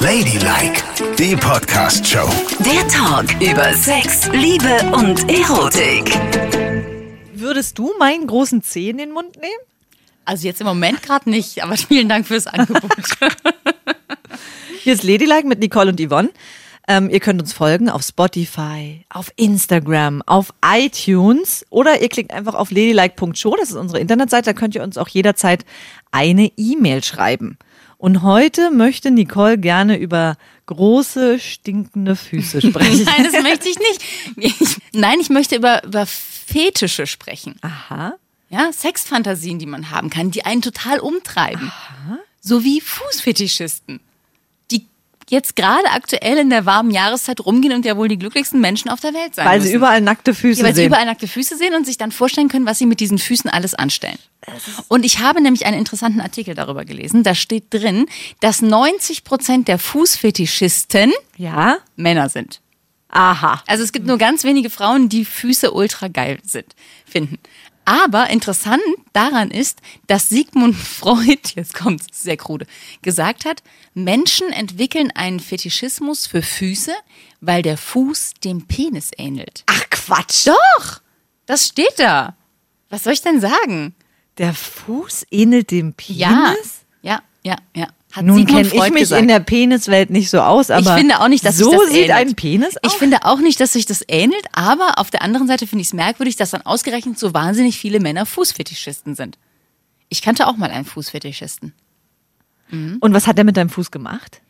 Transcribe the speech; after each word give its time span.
Ladylike, 0.00 0.82
die 1.18 1.36
Podcast-Show. 1.36 2.26
Der 2.64 2.88
Talk 2.88 3.38
über 3.38 3.74
Sex, 3.74 4.30
Liebe 4.32 4.80
und 4.94 5.30
Erotik. 5.30 6.18
Würdest 7.34 7.78
du 7.78 7.92
meinen 7.98 8.26
großen 8.26 8.62
Zeh 8.62 8.88
in 8.88 8.96
den 8.96 9.12
Mund 9.12 9.36
nehmen? 9.36 9.52
Also 10.24 10.46
jetzt 10.46 10.62
im 10.62 10.66
Moment 10.66 11.02
gerade 11.02 11.28
nicht, 11.28 11.62
aber 11.62 11.76
vielen 11.76 12.08
Dank 12.08 12.26
fürs 12.26 12.46
Angebot. 12.46 12.90
Hier 14.82 14.94
ist 14.94 15.02
Ladylike 15.02 15.46
mit 15.46 15.58
Nicole 15.58 15.90
und 15.90 16.00
Yvonne. 16.00 16.30
Ähm, 16.88 17.10
ihr 17.10 17.20
könnt 17.20 17.42
uns 17.42 17.52
folgen 17.52 17.90
auf 17.90 18.00
Spotify, 18.02 19.04
auf 19.10 19.30
Instagram, 19.36 20.22
auf 20.24 20.54
iTunes 20.64 21.66
oder 21.68 22.00
ihr 22.00 22.08
klickt 22.08 22.32
einfach 22.32 22.54
auf 22.54 22.70
ladylike.show, 22.70 23.54
das 23.54 23.68
ist 23.68 23.76
unsere 23.76 24.00
Internetseite, 24.00 24.46
da 24.46 24.58
könnt 24.58 24.74
ihr 24.74 24.82
uns 24.82 24.96
auch 24.96 25.08
jederzeit 25.08 25.66
eine 26.10 26.50
E-Mail 26.56 27.04
schreiben. 27.04 27.58
Und 28.00 28.22
heute 28.22 28.70
möchte 28.70 29.10
Nicole 29.10 29.58
gerne 29.58 29.98
über 29.98 30.38
große, 30.64 31.38
stinkende 31.38 32.16
Füße 32.16 32.62
sprechen. 32.66 33.04
Nein, 33.04 33.28
das 33.30 33.42
möchte 33.42 33.68
ich 33.68 33.78
nicht. 33.78 34.02
Ich, 34.36 34.76
nein, 34.92 35.20
ich 35.20 35.28
möchte 35.28 35.56
über, 35.56 35.84
über 35.84 36.06
Fetische 36.06 37.06
sprechen. 37.06 37.56
Aha. 37.60 38.14
Ja, 38.48 38.72
Sexfantasien, 38.72 39.58
die 39.58 39.66
man 39.66 39.90
haben 39.90 40.08
kann, 40.08 40.30
die 40.30 40.46
einen 40.46 40.62
total 40.62 40.98
umtreiben. 40.98 41.70
So 42.40 42.64
wie 42.64 42.80
Fußfetischisten, 42.80 44.00
jetzt 45.30 45.56
gerade 45.56 45.86
aktuell 45.92 46.38
in 46.38 46.50
der 46.50 46.66
warmen 46.66 46.90
Jahreszeit 46.90 47.44
rumgehen 47.44 47.72
und 47.72 47.84
ja 47.84 47.96
wohl 47.96 48.08
die 48.08 48.18
glücklichsten 48.18 48.60
Menschen 48.60 48.90
auf 48.90 49.00
der 49.00 49.14
Welt 49.14 49.34
sein 49.34 49.46
Weil 49.46 49.58
müssen. 49.58 49.68
sie 49.70 49.74
überall 49.74 50.00
nackte 50.00 50.34
Füße 50.34 50.60
ja, 50.60 50.66
weil 50.66 50.74
sie 50.74 50.82
sehen. 50.82 50.88
überall 50.88 51.06
nackte 51.06 51.28
Füße 51.28 51.56
sehen 51.56 51.74
und 51.74 51.86
sich 51.86 51.96
dann 51.96 52.12
vorstellen 52.12 52.48
können, 52.48 52.66
was 52.66 52.78
sie 52.78 52.86
mit 52.86 53.00
diesen 53.00 53.18
Füßen 53.18 53.48
alles 53.48 53.74
anstellen. 53.74 54.18
Und 54.88 55.04
ich 55.04 55.20
habe 55.20 55.40
nämlich 55.40 55.66
einen 55.66 55.78
interessanten 55.78 56.20
Artikel 56.20 56.54
darüber 56.54 56.84
gelesen. 56.84 57.22
Da 57.22 57.34
steht 57.34 57.64
drin, 57.70 58.06
dass 58.40 58.62
90 58.62 59.24
Prozent 59.24 59.68
der 59.68 59.78
Fußfetischisten 59.78 61.12
ja? 61.36 61.78
Männer 61.96 62.28
sind. 62.28 62.60
Aha. 63.10 63.62
Also 63.66 63.82
es 63.82 63.92
gibt 63.92 64.06
nur 64.06 64.18
ganz 64.18 64.44
wenige 64.44 64.70
Frauen, 64.70 65.08
die 65.08 65.24
Füße 65.24 65.72
ultra 65.72 66.08
geil 66.08 66.38
sind, 66.44 66.74
finden. 67.04 67.38
Aber 67.84 68.30
interessant 68.30 68.82
daran 69.12 69.50
ist, 69.50 69.80
dass 70.06 70.28
Sigmund 70.28 70.76
Freud, 70.76 71.40
jetzt 71.54 71.74
kommt's 71.74 72.06
sehr 72.22 72.36
krude, 72.36 72.66
gesagt 73.02 73.44
hat, 73.44 73.62
Menschen 73.94 74.52
entwickeln 74.52 75.10
einen 75.14 75.40
Fetischismus 75.40 76.26
für 76.26 76.42
Füße, 76.42 76.92
weil 77.40 77.62
der 77.62 77.76
Fuß 77.76 78.34
dem 78.44 78.66
Penis 78.66 79.10
ähnelt. 79.16 79.64
Ach 79.66 79.84
Quatsch. 79.90 80.46
Doch, 80.46 81.00
das 81.46 81.66
steht 81.66 81.98
da. 81.98 82.36
Was 82.88 83.04
soll 83.04 83.12
ich 83.12 83.22
denn 83.22 83.40
sagen? 83.40 83.94
Der 84.38 84.54
Fuß 84.54 85.26
ähnelt 85.30 85.70
dem 85.70 85.94
Penis? 85.94 86.18
Ja, 86.18 86.54
ja, 87.02 87.22
ja, 87.42 87.56
ja. 87.74 87.88
Hat 88.12 88.24
Nun 88.24 88.44
kenne 88.44 88.62
ich 88.62 88.74
mich 88.74 88.94
gesagt. 88.94 89.22
in 89.22 89.28
der 89.28 89.38
Peniswelt 89.40 90.10
nicht 90.10 90.30
so 90.30 90.40
aus, 90.40 90.70
aber 90.70 90.80
ich 90.80 91.00
finde 91.00 91.20
auch 91.20 91.28
nicht, 91.28 91.44
dass 91.44 91.56
so 91.56 91.70
sich 91.70 91.78
das 91.78 91.88
sieht 91.90 91.96
ähnelt. 92.06 92.10
ein 92.10 92.34
Penis 92.34 92.76
aus. 92.76 92.92
Ich 92.92 92.98
finde 92.98 93.18
auch 93.22 93.38
nicht, 93.38 93.60
dass 93.60 93.72
sich 93.72 93.86
das 93.86 94.02
ähnelt, 94.08 94.44
aber 94.52 94.98
auf 94.98 95.10
der 95.10 95.22
anderen 95.22 95.46
Seite 95.46 95.66
finde 95.66 95.82
ich 95.82 95.88
es 95.88 95.94
merkwürdig, 95.94 96.34
dass 96.34 96.50
dann 96.50 96.62
ausgerechnet 96.62 97.18
so 97.18 97.34
wahnsinnig 97.34 97.78
viele 97.78 98.00
Männer 98.00 98.26
Fußfetischisten 98.26 99.14
sind. 99.14 99.38
Ich 100.08 100.22
kannte 100.22 100.48
auch 100.48 100.56
mal 100.56 100.70
einen 100.70 100.84
Fußfetischisten. 100.84 101.72
Und 102.72 103.14
was 103.14 103.26
hat 103.26 103.36
er 103.38 103.44
mit 103.44 103.56
deinem 103.56 103.70
Fuß 103.70 103.90
gemacht? 103.90 104.40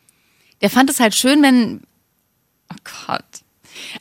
Der 0.61 0.69
fand 0.69 0.91
es 0.91 1.00
halt 1.00 1.14
schön, 1.14 1.42
wenn. 1.42 1.83
Oh 2.72 2.77
Gott. 3.06 3.25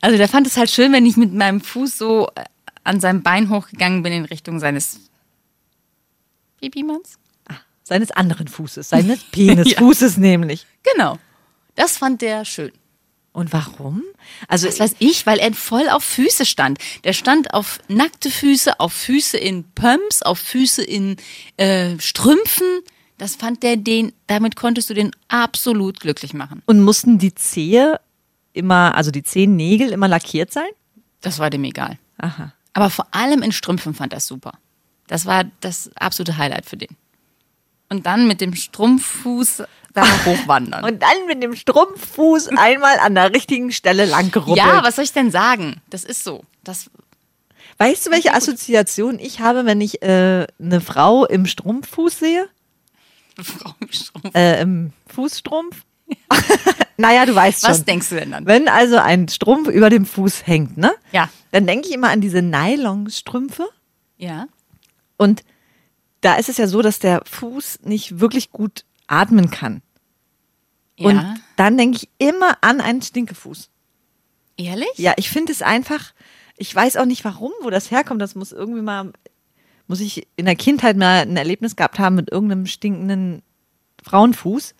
Also 0.02 0.17
der 0.17 0.27
fand 0.27 0.45
es 0.47 0.57
halt 0.57 0.69
schön, 0.69 0.91
wenn 0.91 1.05
ich 1.05 1.15
mit 1.15 1.33
meinem 1.33 1.61
Fuß 1.61 1.97
so 1.97 2.27
äh, 2.35 2.43
an 2.83 2.99
seinem 2.99 3.23
Bein 3.23 3.49
hochgegangen 3.49 4.03
bin 4.03 4.11
in 4.11 4.25
Richtung 4.25 4.59
seines 4.59 4.99
Babymanns. 6.59 7.18
Seines 7.89 8.11
anderen 8.11 8.47
Fußes, 8.47 8.87
seines 8.87 9.23
Penisfußes 9.31 10.17
nämlich. 10.17 10.67
Genau. 10.93 11.17
Das 11.75 11.97
fand 11.97 12.21
der 12.21 12.45
schön. 12.45 12.71
Und 13.31 13.51
warum? 13.51 14.03
Also 14.47 14.67
Was 14.67 14.79
weiß 14.79 14.95
ich, 14.99 15.25
weil 15.25 15.39
er 15.39 15.53
voll 15.53 15.89
auf 15.89 16.03
Füße 16.03 16.45
stand. 16.45 16.77
Der 17.03 17.13
stand 17.13 17.53
auf 17.53 17.79
nackte 17.87 18.29
Füße, 18.29 18.80
auf 18.80 18.93
Füße 18.93 19.37
in 19.37 19.64
Pumps, 19.73 20.21
auf 20.21 20.37
Füße 20.37 20.83
in 20.83 21.17
äh, 21.58 21.97
Strümpfen. 21.99 22.67
Das 23.17 23.36
fand 23.36 23.64
der 23.64 23.75
den, 23.75 24.14
damit 24.27 24.55
konntest 24.55 24.89
du 24.91 24.93
den 24.93 25.11
absolut 25.27 25.99
glücklich 25.99 26.33
machen. 26.33 26.61
und 26.67 26.81
mussten 26.81 27.17
die 27.17 27.33
Zehe 27.33 27.99
immer, 28.53 28.93
also 28.95 29.09
die 29.09 29.23
Zehennägel 29.23 29.91
immer 29.91 30.08
lackiert 30.08 30.53
sein? 30.53 30.69
Das 31.21 31.39
war 31.39 31.49
dem 31.49 31.64
egal. 31.64 31.97
Aha. 32.17 32.53
Aber 32.73 32.89
vor 32.91 33.08
allem 33.11 33.41
in 33.41 33.52
Strümpfen 33.52 33.95
fand 33.95 34.14
er 34.14 34.17
es 34.17 34.27
super. 34.27 34.53
Das 35.08 35.25
war 35.25 35.45
das 35.61 35.89
absolute 35.95 36.37
Highlight 36.37 36.67
für 36.67 36.77
den. 36.77 36.95
Und 37.89 38.05
dann 38.05 38.27
mit 38.27 38.39
dem 38.42 38.54
Strumpffuß 38.54 39.64
da 39.94 40.04
hochwandern. 40.26 40.83
Und 40.83 41.02
dann 41.02 41.26
mit 41.27 41.42
dem 41.42 41.55
Strumpffuß 41.55 42.50
einmal 42.50 43.00
an 43.00 43.16
der 43.16 43.33
richtigen 43.33 43.72
Stelle 43.72 44.05
lang 44.05 44.32
ja, 44.55 44.83
was 44.83 44.95
soll 44.95 45.05
ich 45.05 45.14
denn 45.14 45.32
sagen? 45.32 45.82
Das 45.89 46.04
ist 46.04 46.23
so. 46.23 46.44
Das, 46.64 46.89
weißt 47.77 48.08
du, 48.08 48.11
welche 48.11 48.33
Assoziation 48.33 49.20
ich 49.20 49.39
habe, 49.39 49.66
wenn 49.66 49.82
ich 49.82 50.02
äh, 50.02 50.45
eine 50.60 50.82
Frau 50.82 51.26
im 51.26 51.45
Strumpffuß 51.45 52.20
sehe? 52.20 52.48
Frau 53.42 53.73
im 53.80 53.92
Strumpf. 53.92 54.36
Äh, 54.36 54.61
im 54.61 54.94
Fußstrumpf? 55.08 55.83
naja, 56.98 57.26
du 57.26 57.36
weißt 57.36 57.61
schon. 57.61 57.71
Was 57.71 57.86
denkst 57.86 58.10
du 58.10 58.16
denn 58.16 58.32
dann? 58.32 58.45
Wenn 58.45 58.67
also 58.67 58.98
ein 58.98 59.27
Strumpf 59.27 59.67
über 59.67 59.89
dem 59.89 60.06
Fuß 60.06 60.45
hängt, 60.48 60.77
ne? 60.77 60.94
Ja. 61.11 61.30
Dann 61.52 61.66
denke 61.66 61.88
ich 61.88 61.94
immer 61.94 62.10
an 62.10 62.21
diese 62.21 62.42
Nylonstrümpfe. 62.42 63.67
Ja. 64.17 64.48
Und 65.17 65.44
da 66.21 66.35
ist 66.35 66.49
es 66.49 66.57
ja 66.57 66.67
so, 66.67 66.81
dass 66.81 66.99
der 66.99 67.21
Fuß 67.25 67.80
nicht 67.83 68.19
wirklich 68.19 68.52
gut 68.52 68.85
atmen 69.07 69.49
kann. 69.49 69.81
Und 70.99 71.15
ja. 71.15 71.35
dann 71.55 71.77
denke 71.77 71.97
ich 71.97 72.09
immer 72.17 72.57
an 72.61 72.81
einen 72.81 73.02
Stinkefuß. 73.02 73.69
Ehrlich? 74.58 74.89
Ja, 74.97 75.13
ich 75.15 75.29
finde 75.29 75.53
es 75.53 75.61
einfach, 75.61 76.13
ich 76.58 76.73
weiß 76.75 76.97
auch 76.97 77.05
nicht 77.05 77.23
warum, 77.23 77.52
wo 77.61 77.69
das 77.69 77.91
herkommt. 77.91 78.21
Das 78.21 78.35
muss 78.35 78.52
irgendwie 78.52 78.81
mal, 78.81 79.13
muss 79.87 80.02
ich 80.02 80.27
in 80.35 80.45
der 80.45 80.58
Kindheit 80.58 80.97
mal 80.97 81.21
ein 81.21 81.37
Erlebnis 81.37 81.77
gehabt 81.77 81.99
haben 81.99 82.15
mit 82.15 82.31
irgendeinem 82.31 82.65
stinkenden 82.65 83.41
Frauenfuß. 84.03 84.75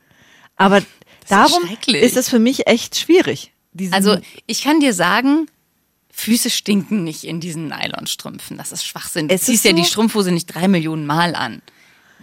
Aber 0.58 0.82
darum 1.30 1.64
ist 1.88 2.18
es 2.18 2.30
für 2.30 2.40
mich 2.40 2.68
echt 2.68 2.98
schwierig. 2.98 3.54
Also 3.92 4.18
ich 4.46 4.64
kann 4.64 4.82
dir 4.82 4.94
sagen, 4.94 5.50
Füße 6.20 6.50
stinken 6.50 7.04
nicht 7.04 7.24
in 7.24 7.40
diesen 7.40 7.68
Nylonstrümpfen. 7.68 8.58
Das 8.58 8.72
ist 8.72 8.86
Schwachsinn. 8.86 9.28
Du 9.28 9.36
Es 9.36 9.44
ziehst 9.44 9.66
ja 9.66 9.72
so? 9.72 9.78
die 9.78 9.86
Strumpfhose 9.86 10.32
nicht 10.32 10.48
drei 10.48 10.68
Millionen 10.68 11.06
Mal 11.06 11.34
an. 11.36 11.62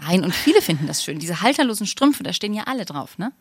Nein, 0.01 0.23
und 0.23 0.35
viele 0.35 0.61
finden 0.61 0.87
das 0.87 1.03
schön. 1.03 1.19
Diese 1.19 1.41
halterlosen 1.41 1.87
Strümpfe, 1.87 2.23
da 2.23 2.33
stehen 2.33 2.53
ja 2.53 2.65
alle 2.65 2.85
drauf, 2.85 3.17
ne? 3.19 3.33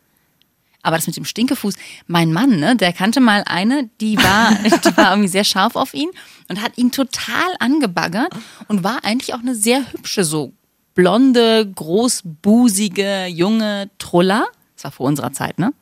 Aber 0.82 0.96
das 0.96 1.06
mit 1.06 1.16
dem 1.16 1.24
Stinkefuß, 1.24 1.74
mein 2.06 2.32
Mann, 2.32 2.60
ne, 2.60 2.76
der 2.76 2.92
kannte 2.92 3.20
mal 3.20 3.42
eine, 3.46 3.90
die 4.00 4.16
war, 4.18 4.52
die 4.84 4.96
war 4.96 5.10
irgendwie 5.10 5.28
sehr 5.28 5.44
scharf 5.44 5.76
auf 5.76 5.92
ihn 5.94 6.10
und 6.48 6.62
hat 6.62 6.78
ihn 6.78 6.92
total 6.92 7.54
angebaggert 7.58 8.32
und 8.68 8.84
war 8.84 9.04
eigentlich 9.04 9.34
auch 9.34 9.40
eine 9.40 9.54
sehr 9.54 9.92
hübsche, 9.92 10.24
so 10.24 10.52
blonde, 10.94 11.70
großbusige, 11.74 13.26
junge 13.26 13.90
Truller. 13.98 14.46
Das 14.76 14.84
war 14.84 14.92
vor 14.92 15.06
unserer 15.06 15.32
Zeit, 15.32 15.58
ne? 15.58 15.72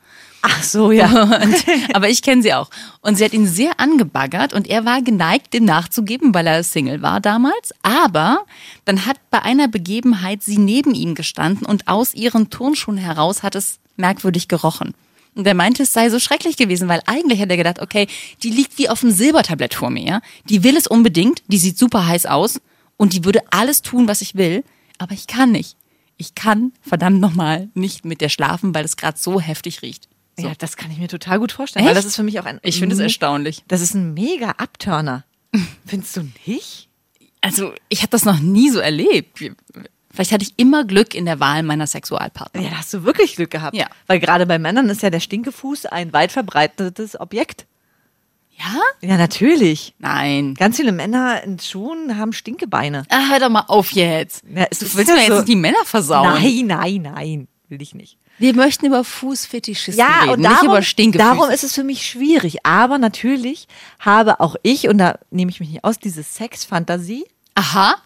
Ach 0.45 0.63
so, 0.63 0.93
ja. 0.93 1.09
Und, 1.23 1.65
aber 1.95 2.09
ich 2.09 2.23
kenne 2.23 2.43
sie 2.43 2.53
auch. 2.55 2.71
Und 3.01 3.17
sie 3.17 3.25
hat 3.25 3.33
ihn 3.33 3.47
sehr 3.47 3.81
angebaggert 3.81 4.53
und 4.53 4.69
er 4.69 4.85
war 4.85 5.03
geneigt, 5.03 5.55
dem 5.55 5.65
nachzugeben, 5.65 6.35
weil 6.35 6.47
er 6.47 6.63
Single 6.63 7.03
war 7.03 7.21
damals. 7.21 7.73
Aber 7.83 8.45
dann 8.85 9.07
hat 9.07 9.19
bei 9.31 9.43
einer 9.43 9.69
Begebenheit 9.69 10.43
sie 10.43 10.59
neben 10.59 10.95
ihm 10.95 11.15
gestanden 11.15 11.67
und 11.67 11.89
aus 11.89 12.15
ihren 12.15 12.51
Turnschuhen 12.51 12.99
heraus 12.99 13.43
hat 13.43 13.55
es 13.55 13.79
merkwürdig 13.97 14.49
gerochen. 14.49 14.95
Und 15.35 15.47
er 15.47 15.55
meinte, 15.55 15.83
es 15.83 15.93
sei 15.93 16.11
so 16.11 16.21
schrecklich 16.21 16.57
gewesen, 16.57 16.89
weil 16.89 17.01
eigentlich 17.07 17.41
hat 17.41 17.51
er 17.51 17.57
gedacht, 17.57 17.81
okay, 17.81 18.07
die 18.43 18.51
liegt 18.51 18.79
wie 18.79 18.89
auf 18.89 19.01
dem 19.01 19.11
Silbertablett 19.11 19.75
vor 19.75 19.91
mir. 19.91 20.05
ja? 20.05 20.21
Die 20.49 20.63
will 20.63 20.77
es 20.77 20.87
unbedingt, 20.87 21.43
die 21.49 21.59
sieht 21.59 21.77
super 21.77 22.07
heiß 22.07 22.27
aus 22.27 22.61
und 22.97 23.15
die 23.15 23.25
würde 23.25 23.41
alles 23.51 23.83
tun, 23.83 24.07
was 24.07 24.21
ich 24.21 24.37
will, 24.37 24.63
aber 24.99 25.13
ich 25.13 25.27
kann 25.27 25.51
nicht. 25.51 25.77
Ich 26.17 26.37
kann 26.37 26.73
verdammt 26.83 27.21
nochmal 27.21 27.69
nicht 27.75 28.05
mit 28.05 28.21
der 28.21 28.29
schlafen, 28.29 28.75
weil 28.75 28.85
es 28.85 28.97
gerade 28.97 29.19
so 29.19 29.41
heftig 29.41 29.83
riecht. 29.83 30.09
So. 30.39 30.47
Ja, 30.49 30.53
das 30.59 30.77
kann 30.77 30.91
ich 30.91 30.99
mir 30.99 31.09
total 31.09 31.39
gut 31.39 31.53
vorstellen, 31.53 31.85
weil 31.85 31.93
Echt? 31.93 31.99
das 31.99 32.07
ist 32.07 32.17
für 32.17 32.23
mich 32.25 32.41
auch 32.41 32.45
ein. 32.45 32.59
Ich 32.63 32.79
finde 32.79 32.95
es 32.95 32.99
me- 32.99 33.05
erstaunlich. 33.05 33.63
Das 33.69 33.81
ist 33.81 33.95
ein 33.95 34.15
mega 34.15 34.51
Abturner. 34.59 35.25
Findest 35.87 36.17
du 36.17 36.29
nicht? 36.47 36.89
Also, 37.41 37.73
ich 37.89 37.99
habe 38.01 38.11
das 38.11 38.25
noch 38.25 38.41
nie 38.41 38.71
so 38.71 38.81
erlebt. 38.81 39.39
Vielleicht 40.11 40.33
hatte 40.33 40.45
ich 40.45 40.55
immer 40.57 40.85
Glück 40.85 41.15
in 41.15 41.25
der 41.27 41.39
Wahl 41.41 41.63
meiner 41.63 41.87
Sexualpartner. 41.87 42.63
Ja, 42.63 42.71
da 42.71 42.77
hast 42.79 42.93
du 42.95 43.05
wirklich 43.05 43.37
Glück 43.37 43.51
gehabt. 43.51 43.77
Ja. 43.77 43.87
Weil 44.07 44.19
gerade 44.21 44.47
bei 44.47 44.59
Männern 44.59 44.89
ist 44.89 45.03
ja 45.03 45.11
der 45.11 45.21
Stinkefuß 45.21 45.87
ein 45.87 46.13
weit 46.13 46.33
verbreitetes 46.33 47.19
Objekt. 47.21 47.67
Ja? 48.57 48.81
Ja, 49.09 49.17
natürlich. 49.17 49.95
Nein. 49.99 50.55
Ganz 50.55 50.77
viele 50.77 50.93
Männer 50.93 51.43
in 51.43 51.59
Schuhen 51.59 52.17
haben 52.17 52.33
Stinkebeine. 52.33 53.05
Ah, 53.09 53.29
hör 53.31 53.41
doch 53.41 53.49
mal 53.51 53.65
auf 53.69 53.91
jetzt. 53.93 54.45
Ja, 54.49 54.67
du 54.67 54.81
willst 54.95 54.95
mir 54.95 55.17
jetzt 55.17 55.27
so- 55.29 55.35
nicht 55.37 55.49
die 55.49 55.57
Männer 55.57 55.85
versauen. 55.85 56.41
Nein, 56.43 56.67
nein, 56.67 57.03
nein. 57.03 57.49
Will 57.69 57.83
ich 57.83 57.95
nicht. 57.95 58.17
Wir 58.39 58.55
möchten 58.55 58.87
über 58.87 59.05
Fußfetischisten 59.05 59.97
Ja, 60.05 60.21
reden, 60.23 60.31
und 60.33 60.41
nicht 60.41 60.51
darum, 60.51 60.67
über 60.69 60.83
Stinkefüße. 60.83 61.31
darum 61.31 61.51
ist 61.51 61.63
es 61.65 61.75
für 61.75 61.85
mich 61.85 62.07
schwierig. 62.07 62.67
Aber 62.67 62.99
natürlich 62.99 63.69
habe 64.01 64.41
auch 64.41 64.57
ich, 64.63 64.89
und 64.89 64.99
da 64.99 65.19
nehme 65.31 65.51
ich 65.51 65.61
mich 65.61 65.71
nicht 65.71 65.85
aus, 65.85 65.99
diese 65.99 66.23
Sexfantasie. 66.23 67.25
Aha. 67.55 67.97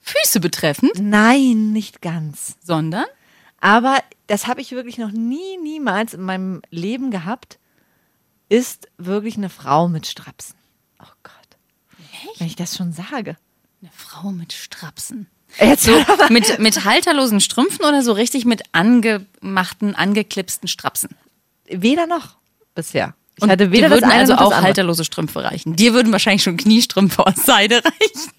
Füße 0.00 0.40
betreffend, 0.40 0.92
Nein, 0.98 1.72
nicht 1.72 2.02
ganz. 2.02 2.56
sondern 2.64 3.04
Aber 3.60 3.98
das 4.26 4.48
habe 4.48 4.60
ich 4.60 4.72
wirklich 4.72 4.98
noch 4.98 5.12
nie, 5.12 5.56
niemals 5.62 6.14
in 6.14 6.22
meinem 6.22 6.62
Leben 6.70 7.12
gehabt, 7.12 7.60
ist 8.48 8.88
wirklich 8.98 9.36
eine 9.36 9.48
Frau 9.48 9.88
mit 9.88 10.08
Strapsen. 10.08 10.56
Oh 11.00 11.06
Gott. 11.22 11.32
Wenn 12.38 12.48
ich 12.48 12.56
das 12.56 12.76
schon 12.76 12.92
sage. 12.92 13.36
Eine 13.80 13.90
Frau 13.96 14.32
mit 14.32 14.52
Strapsen. 14.52 15.28
Jetzt 15.60 15.84
So 15.84 15.92
mit, 16.30 16.58
mit 16.58 16.84
halterlosen 16.84 17.40
Strümpfen 17.40 17.84
oder 17.84 18.02
so 18.02 18.12
richtig 18.12 18.44
mit 18.44 18.62
angemachten, 18.72 19.94
angeklipsten 19.94 20.68
Strapsen? 20.68 21.10
weder 21.68 22.06
noch 22.06 22.36
bisher. 22.74 23.14
Ich 23.36 23.42
Und 23.42 23.50
hatte 23.50 23.66
dir 23.68 23.72
weder 23.72 23.88
das 23.88 24.02
würden 24.02 24.10
also 24.12 24.34
auch 24.34 24.52
halterlose 24.54 25.04
Strümpfe 25.04 25.42
reichen. 25.42 25.74
Dir 25.74 25.94
würden 25.94 26.12
wahrscheinlich 26.12 26.42
schon 26.42 26.56
Kniestrümpfe 26.58 27.26
aus 27.26 27.36
Seide 27.46 27.76
reichen. 27.76 28.30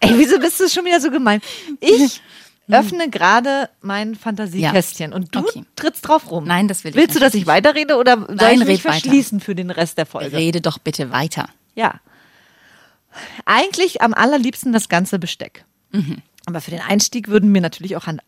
Ey, 0.00 0.12
wieso 0.18 0.38
bist 0.38 0.60
du 0.60 0.68
schon 0.68 0.84
wieder 0.84 1.00
so 1.00 1.10
gemein? 1.10 1.40
Ich 1.80 2.20
öffne 2.70 3.08
gerade 3.08 3.70
mein 3.80 4.14
Fantasiekästchen 4.14 5.12
und 5.14 5.34
du 5.34 5.38
Okay. 5.40 5.64
trittst 5.74 6.06
drauf 6.06 6.30
rum. 6.30 6.44
Nein, 6.44 6.68
das 6.68 6.84
will 6.84 6.90
ich 6.90 6.96
Willst 6.96 7.16
du, 7.16 7.20
dass 7.20 7.34
ich 7.34 7.46
weiterrede 7.46 7.96
oder 7.96 8.16
soll 8.18 8.34
Nein, 8.34 8.60
ich 8.60 8.66
mich 8.66 8.68
red 8.68 8.84
weiter. 8.84 8.92
verschließen 9.00 9.40
für 9.40 9.54
den 9.54 9.70
Rest 9.70 9.96
der 9.96 10.06
Folge? 10.06 10.36
Rede 10.36 10.60
doch 10.60 10.78
bitte 10.78 11.10
weiter. 11.10 11.48
Ja. 11.74 11.94
Eigentlich 13.44 14.02
am 14.02 14.14
allerliebsten 14.14 14.72
das 14.72 14.88
ganze 14.88 15.18
Besteck. 15.18 15.64
Mhm. 15.92 16.18
Aber 16.50 16.60
für 16.60 16.70
den 16.70 16.80
Einstieg 16.80 17.28
würden 17.28 17.52
mir 17.52 17.60
natürlich 17.60 17.96
auch 17.96 18.06
an, 18.06 18.20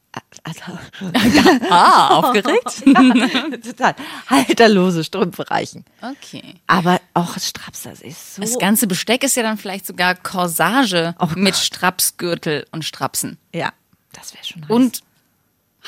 also, 0.44 0.60
Ah, 1.70 2.08
aufgeregt? 2.19 2.82
total 3.64 3.94
halterlose 4.28 5.04
Strümpfe 5.04 5.50
reichen. 5.50 5.84
Okay. 6.00 6.54
Aber 6.66 7.00
auch 7.14 7.38
Straps, 7.38 7.82
das 7.82 8.00
ist 8.00 8.36
so. 8.36 8.42
Das 8.42 8.58
ganze 8.58 8.86
Besteck 8.86 9.24
ist 9.24 9.36
ja 9.36 9.42
dann 9.42 9.58
vielleicht 9.58 9.86
sogar 9.86 10.14
Corsage 10.14 11.14
Oh 11.19 11.28
mit 11.36 11.56
Strapsgürtel 11.56 12.66
und 12.72 12.84
Strapsen. 12.84 13.38
ja, 13.52 13.72
das 14.12 14.34
wäre 14.34 14.44
schon 14.44 14.62
heiß. 14.62 14.70
Und 14.70 15.00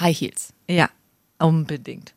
High 0.01 0.19
Heels. 0.21 0.53
ja, 0.69 0.89
unbedingt. 1.39 2.15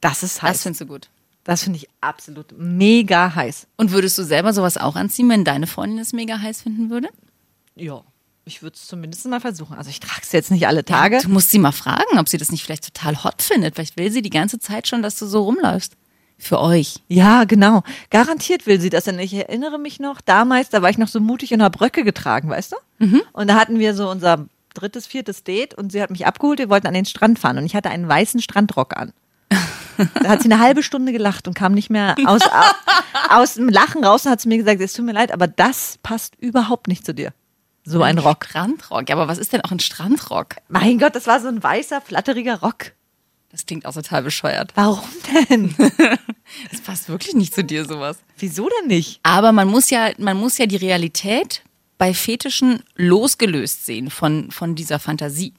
Das 0.00 0.22
ist 0.22 0.36
Das 0.36 0.42
heiß. 0.42 0.62
findest 0.62 0.80
du 0.82 0.86
gut. 0.86 1.08
Das 1.44 1.62
finde 1.62 1.78
ich 1.78 1.88
absolut 2.00 2.52
mega 2.58 3.34
heiß. 3.34 3.68
Und 3.76 3.92
würdest 3.92 4.18
du 4.18 4.24
selber 4.24 4.52
sowas 4.52 4.76
auch 4.76 4.96
anziehen, 4.96 5.28
wenn 5.30 5.44
deine 5.44 5.66
Freundin 5.68 5.98
es 6.00 6.12
mega 6.12 6.38
heiß 6.40 6.62
finden 6.62 6.90
würde? 6.90 7.08
Ja. 7.76 8.02
Ich 8.48 8.62
würde 8.62 8.76
es 8.76 8.86
zumindest 8.86 9.26
mal 9.26 9.40
versuchen. 9.40 9.76
Also 9.76 9.90
ich 9.90 9.98
trage 9.98 10.20
es 10.22 10.30
jetzt 10.30 10.52
nicht 10.52 10.68
alle 10.68 10.84
Tage. 10.84 11.18
Du 11.20 11.28
musst 11.28 11.50
sie 11.50 11.58
mal 11.58 11.72
fragen, 11.72 12.16
ob 12.18 12.28
sie 12.28 12.38
das 12.38 12.52
nicht 12.52 12.62
vielleicht 12.62 12.94
total 12.94 13.24
hot 13.24 13.42
findet. 13.42 13.74
Vielleicht 13.74 13.96
will 13.96 14.12
sie 14.12 14.22
die 14.22 14.30
ganze 14.30 14.60
Zeit 14.60 14.86
schon, 14.86 15.02
dass 15.02 15.16
du 15.16 15.26
so 15.26 15.42
rumläufst. 15.42 15.94
Für 16.38 16.60
euch. 16.60 17.02
Ja, 17.08 17.42
genau. 17.42 17.82
Garantiert 18.10 18.66
will 18.66 18.80
sie 18.80 18.88
das 18.88 19.04
denn. 19.04 19.18
Ich 19.18 19.34
erinnere 19.34 19.78
mich 19.78 19.98
noch, 19.98 20.20
damals, 20.20 20.68
da 20.68 20.80
war 20.80 20.90
ich 20.90 20.98
noch 20.98 21.08
so 21.08 21.18
mutig 21.18 21.52
und 21.54 21.62
habe 21.62 21.80
Röcke 21.80 22.04
getragen, 22.04 22.48
weißt 22.48 22.72
du? 22.72 22.76
Und 23.32 23.48
da 23.48 23.56
hatten 23.56 23.80
wir 23.80 23.94
so 23.94 24.08
unser 24.08 24.46
drittes, 24.74 25.08
viertes 25.08 25.42
Date 25.42 25.74
und 25.74 25.90
sie 25.90 26.00
hat 26.00 26.10
mich 26.10 26.26
abgeholt, 26.26 26.60
wir 26.60 26.68
wollten 26.68 26.86
an 26.86 26.94
den 26.94 27.06
Strand 27.06 27.40
fahren 27.40 27.58
und 27.58 27.64
ich 27.64 27.74
hatte 27.74 27.90
einen 27.90 28.06
weißen 28.06 28.40
Strandrock 28.40 28.96
an. 28.96 29.12
Da 30.22 30.28
hat 30.28 30.42
sie 30.42 30.52
eine 30.52 30.60
halbe 30.60 30.82
Stunde 30.82 31.10
gelacht 31.10 31.48
und 31.48 31.54
kam 31.54 31.72
nicht 31.72 31.88
mehr 31.88 32.14
aus, 32.26 32.42
aus 33.30 33.54
dem 33.54 33.70
Lachen 33.70 34.04
raus 34.04 34.26
und 34.26 34.30
hat 34.32 34.40
zu 34.40 34.48
mir 34.48 34.58
gesagt, 34.58 34.80
es 34.82 34.92
tut 34.92 35.06
mir 35.06 35.12
leid, 35.12 35.32
aber 35.32 35.48
das 35.48 35.98
passt 36.02 36.34
überhaupt 36.38 36.86
nicht 36.86 37.04
zu 37.06 37.14
dir. 37.14 37.32
So 37.88 38.02
ein 38.02 38.18
Rock. 38.18 38.46
Strandrock. 38.46 39.08
Ja, 39.08 39.14
aber 39.14 39.28
was 39.28 39.38
ist 39.38 39.52
denn 39.52 39.60
auch 39.60 39.70
ein 39.70 39.78
Strandrock? 39.78 40.56
Mein 40.68 40.98
Gott, 40.98 41.14
das 41.14 41.28
war 41.28 41.40
so 41.40 41.46
ein 41.46 41.62
weißer, 41.62 42.00
flatteriger 42.00 42.60
Rock. 42.60 42.92
Das 43.52 43.64
klingt 43.64 43.86
auch 43.86 43.94
total 43.94 44.22
bescheuert. 44.22 44.72
Warum 44.74 45.08
denn? 45.48 45.74
Das 46.70 46.80
passt 46.80 47.08
wirklich 47.08 47.34
nicht 47.34 47.52
zu 47.52 47.64
dir, 47.64 47.84
sowas. 47.84 48.18
Wieso 48.38 48.68
denn 48.68 48.86
nicht? 48.86 49.18
Aber 49.24 49.50
man 49.50 49.66
muss 49.66 49.90
ja, 49.90 50.12
man 50.18 50.36
muss 50.36 50.58
ja 50.58 50.66
die 50.66 50.76
Realität 50.76 51.62
bei 51.98 52.14
Fetischen 52.14 52.84
losgelöst 52.94 53.84
sehen 53.84 54.10
von, 54.10 54.52
von 54.52 54.76
dieser 54.76 55.00
Fantasie. 55.00 55.54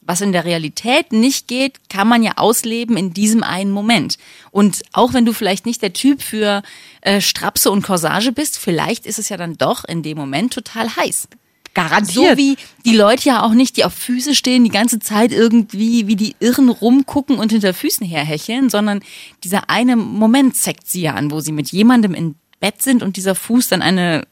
Was 0.00 0.20
in 0.20 0.30
der 0.30 0.44
Realität 0.44 1.10
nicht 1.12 1.48
geht, 1.48 1.88
kann 1.88 2.06
man 2.06 2.22
ja 2.22 2.32
ausleben 2.36 2.96
in 2.96 3.14
diesem 3.14 3.42
einen 3.42 3.72
Moment. 3.72 4.16
Und 4.52 4.82
auch 4.92 5.12
wenn 5.12 5.24
du 5.24 5.32
vielleicht 5.32 5.66
nicht 5.66 5.82
der 5.82 5.92
Typ 5.92 6.22
für 6.22 6.62
äh, 7.00 7.20
Strapse 7.20 7.70
und 7.70 7.82
Corsage 7.82 8.30
bist, 8.30 8.58
vielleicht 8.58 9.06
ist 9.06 9.18
es 9.18 9.28
ja 9.28 9.36
dann 9.36 9.58
doch 9.58 9.84
in 9.84 10.04
dem 10.04 10.18
Moment 10.18 10.52
total 10.52 10.94
heiß. 10.94 11.28
Garantiert. 11.74 12.32
So 12.32 12.36
wie 12.36 12.56
die 12.84 12.96
Leute 12.96 13.28
ja 13.28 13.42
auch 13.42 13.52
nicht, 13.52 13.76
die 13.76 13.84
auf 13.84 13.94
Füße 13.94 14.34
stehen, 14.34 14.64
die 14.64 14.70
ganze 14.70 14.98
Zeit 14.98 15.32
irgendwie 15.32 16.06
wie 16.06 16.16
die 16.16 16.36
Irren 16.38 16.68
rumgucken 16.68 17.38
und 17.38 17.52
hinter 17.52 17.72
Füßen 17.72 18.06
herhecheln, 18.06 18.68
sondern 18.68 19.00
dieser 19.42 19.70
eine 19.70 19.96
Moment 19.96 20.56
zeigt 20.56 20.88
sie 20.88 21.02
ja 21.02 21.14
an, 21.14 21.30
wo 21.30 21.40
sie 21.40 21.52
mit 21.52 21.72
jemandem 21.72 22.14
im 22.14 22.34
Bett 22.60 22.82
sind 22.82 23.02
und 23.02 23.16
dieser 23.16 23.34
Fuß 23.34 23.68
dann 23.68 23.82
eine 23.82 24.24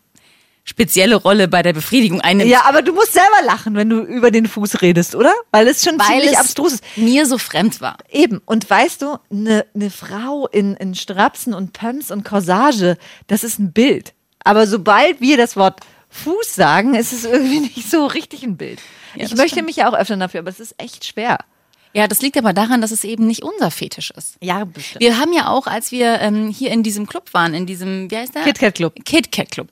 spezielle 0.64 1.16
Rolle 1.16 1.48
bei 1.48 1.62
der 1.62 1.72
Befriedigung 1.72 2.20
einnimmt. 2.20 2.50
Ja, 2.50 2.62
aber 2.66 2.82
du 2.82 2.92
musst 2.92 3.12
selber 3.12 3.42
lachen, 3.44 3.74
wenn 3.74 3.88
du 3.88 4.02
über 4.02 4.30
den 4.30 4.46
Fuß 4.46 4.82
redest, 4.82 5.14
oder? 5.14 5.32
Weil 5.50 5.66
es 5.66 5.82
schon 5.82 5.98
weil 5.98 6.06
ziemlich 6.06 6.32
es 6.32 6.38
abstrus 6.38 6.74
ist. 6.74 6.84
mir 6.96 7.26
so 7.26 7.38
fremd 7.38 7.80
war. 7.80 7.96
Eben. 8.10 8.40
Und 8.44 8.68
weißt 8.68 9.02
du, 9.02 9.18
eine 9.30 9.66
ne 9.74 9.90
Frau 9.90 10.46
in, 10.46 10.76
in 10.76 10.94
Strapsen 10.94 11.54
und 11.54 11.72
Pumps 11.72 12.10
und 12.10 12.24
Corsage, 12.24 12.96
das 13.26 13.42
ist 13.42 13.58
ein 13.58 13.72
Bild. 13.72 14.12
Aber 14.44 14.66
sobald 14.66 15.20
wir 15.20 15.36
das 15.36 15.56
Wort 15.56 15.80
Fuß 16.10 16.54
sagen, 16.54 16.94
ist 16.94 17.12
es 17.12 17.24
irgendwie 17.24 17.60
nicht 17.76 17.88
so 17.90 18.06
richtig 18.06 18.42
ein 18.42 18.56
Bild. 18.56 18.80
Ja, 19.14 19.24
ich 19.24 19.34
möchte 19.34 19.50
stimmt. 19.50 19.66
mich 19.66 19.76
ja 19.76 19.88
auch 19.88 19.94
öffnen 19.94 20.20
dafür, 20.20 20.40
aber 20.40 20.50
es 20.50 20.60
ist 20.60 20.74
echt 20.78 21.04
schwer. 21.04 21.38
Ja, 21.92 22.06
das 22.06 22.22
liegt 22.22 22.36
aber 22.36 22.52
daran, 22.52 22.80
dass 22.80 22.92
es 22.92 23.02
eben 23.02 23.26
nicht 23.26 23.42
unser 23.42 23.70
Fetisch 23.70 24.12
ist. 24.12 24.36
Ja, 24.40 24.64
bestimmt. 24.64 25.00
Wir 25.00 25.18
haben 25.18 25.32
ja 25.32 25.48
auch, 25.48 25.66
als 25.66 25.90
wir 25.90 26.20
ähm, 26.20 26.48
hier 26.48 26.70
in 26.70 26.82
diesem 26.82 27.06
Club 27.06 27.34
waren, 27.34 27.52
in 27.52 27.66
diesem, 27.66 28.10
wie 28.10 28.16
heißt 28.16 28.34
der? 28.34 28.42
KitKat 28.42 28.76
Club. 28.76 28.94
KitKat 29.04 29.50
Club, 29.50 29.68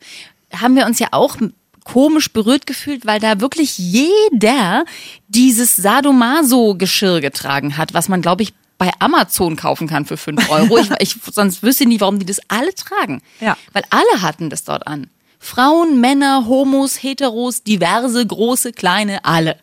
haben 0.53 0.75
wir 0.75 0.87
uns 0.87 0.99
ja 0.99 1.09
auch 1.13 1.37
komisch 1.85 2.33
berührt 2.33 2.67
gefühlt, 2.67 3.07
weil 3.07 3.21
da 3.21 3.41
wirklich 3.41 3.79
jeder 3.79 4.85
dieses 5.29 5.77
Sadomaso-Geschirr 5.77 7.21
getragen 7.21 7.77
hat, 7.77 7.95
was 7.95 8.09
man, 8.09 8.21
glaube 8.21 8.43
ich, 8.43 8.53
bei 8.79 8.91
Amazon 9.01 9.57
kaufen 9.57 9.89
kann 9.89 10.05
für 10.05 10.17
5 10.17 10.51
Euro. 10.51 10.79
Ich, 10.79 10.91
ich 11.01 11.17
sonst 11.33 11.63
wüsste 11.63 11.87
nie, 11.87 12.01
warum 12.01 12.19
die 12.19 12.27
das 12.27 12.41
alle 12.49 12.75
tragen. 12.75 13.23
Ja. 13.41 13.57
Weil 13.73 13.85
alle 13.91 14.23
hatten 14.23 14.51
das 14.51 14.65
dort 14.65 14.87
an. 14.87 15.09
Frauen, 15.39 16.01
Männer, 16.01 16.47
Homos, 16.47 17.03
Heteros, 17.03 17.63
diverse, 17.63 18.27
große, 18.27 18.73
kleine, 18.73 19.25
alle 19.25 19.57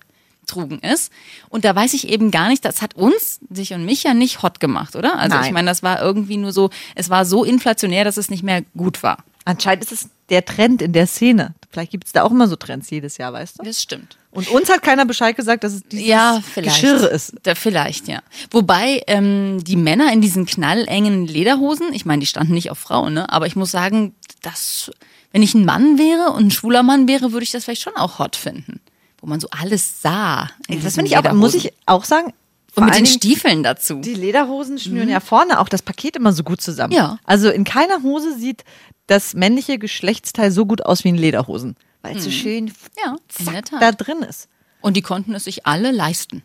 trugen 0.46 0.80
es. 0.82 1.10
Und 1.50 1.66
da 1.66 1.76
weiß 1.76 1.94
ich 1.94 2.08
eben 2.08 2.32
gar 2.32 2.50
nicht, 2.50 2.64
das 2.66 2.82
hat 2.82 2.96
uns, 2.96 3.40
dich 3.50 3.74
und 3.74 3.86
mich 3.86 4.04
ja 4.04 4.14
nicht 4.14 4.44
hot 4.44 4.60
gemacht, 4.60 4.96
oder? 4.96 5.18
Also 5.18 5.36
ich 5.38 5.44
Nein. 5.44 5.54
meine, 5.54 5.70
das 5.70 5.84
war 5.84 6.02
irgendwie 6.02 6.38
nur 6.38 6.54
so, 6.54 6.70
es 6.94 7.10
war 7.10 7.26
so 7.26 7.44
inflationär, 7.44 8.04
dass 8.04 8.18
es 8.18 8.30
nicht 8.30 8.44
mehr 8.44 8.62
gut 8.78 9.04
war. 9.04 9.18
Anscheinend 9.44 9.84
ist 9.84 9.92
es 9.92 10.10
der 10.30 10.44
Trend 10.44 10.82
in 10.82 10.92
der 10.94 11.06
Szene. 11.06 11.54
Vielleicht 11.70 11.92
gibt 11.92 12.08
es 12.08 12.14
da 12.14 12.24
auch 12.24 12.32
immer 12.32 12.48
so 12.48 12.56
Trends 12.56 12.90
jedes 12.90 13.18
Jahr, 13.18 13.32
weißt 13.34 13.60
du? 13.60 13.64
Das 13.64 13.82
stimmt. 13.82 14.18
Und 14.32 14.50
uns 14.50 14.70
hat 14.70 14.82
keiner 14.82 15.06
Bescheid 15.06 15.36
gesagt, 15.36 15.64
dass 15.64 15.74
es 15.74 15.84
dieses 15.84 16.08
Ja, 16.08 16.42
vielleicht. 16.54 16.82
Geschirr 16.82 17.10
ist. 17.12 17.36
Da, 17.44 17.54
vielleicht, 17.54 18.08
ja. 18.08 18.22
Wobei 18.50 19.04
ähm, 19.08 19.64
die 19.64 19.76
Männer 19.76 20.12
in 20.12 20.22
diesen 20.22 20.46
knallengen 20.46 21.28
Lederhosen, 21.28 21.94
ich 21.94 22.06
meine, 22.06 22.22
die 22.22 22.26
standen 22.26 22.54
nicht 22.54 22.72
auf 22.72 22.80
Frauen, 22.80 23.14
ne? 23.14 23.32
aber 23.32 23.46
ich 23.46 23.56
muss 23.56 23.72
sagen, 23.72 24.16
dass, 24.42 24.92
wenn 25.32 25.44
ich 25.44 25.54
ein 25.54 25.66
Mann 25.66 25.98
wäre 25.98 26.32
und 26.32 26.48
ein 26.48 26.52
schwuler 26.52 26.84
Mann 26.84 27.08
wäre, 27.08 27.32
würde 27.32 27.44
ich 27.44 27.52
das 27.52 27.66
vielleicht 27.66 27.82
schon 27.82 27.96
auch 27.96 28.20
hot 28.20 28.36
finden. 28.36 28.80
Wo 29.20 29.28
man 29.28 29.40
so 29.40 29.48
alles 29.50 30.02
sah. 30.02 30.50
Das 30.68 30.96
finde 30.96 31.10
ich 31.10 31.18
auch, 31.18 31.34
muss 31.34 31.54
ich 31.56 31.74
auch 31.86 32.04
sagen. 32.06 32.34
Und 32.76 32.86
mit 32.86 32.96
den 32.96 33.06
Stiefeln 33.06 33.64
dazu. 33.64 33.96
Die 34.02 34.14
Lederhosen 34.14 34.78
schnüren 34.78 35.08
ja 35.10 35.22
vorne 35.22 35.60
auch 35.60 35.70
das 35.70 35.82
Paket 35.82 36.18
immer 36.18 36.34
so 36.34 36.44
gut 36.44 36.62
zusammen. 36.62 36.94
Ja. 36.94 37.20
Also 37.24 37.50
in 37.50 37.64
keiner 37.64 38.04
Hose 38.04 38.38
sieht 38.38 38.66
das 39.08 39.34
männliche 39.34 39.78
Geschlechtsteil 39.78 40.52
so 40.52 40.66
gut 40.66 40.86
aus 40.86 41.04
wie 41.04 41.10
in 41.10 41.16
Lederhosen. 41.16 41.76
Weil 42.02 42.18
es 42.18 42.24
so 42.26 42.32
schön 42.32 42.72
Ja, 43.04 43.16
zack, 43.30 43.66
da 43.80 43.92
drin 43.92 44.22
ist. 44.24 44.48
Und 44.82 44.96
die 44.98 45.02
konnten 45.02 45.34
es 45.34 45.46
sich 45.46 45.66
alle 45.66 45.92
leisten. 45.92 46.44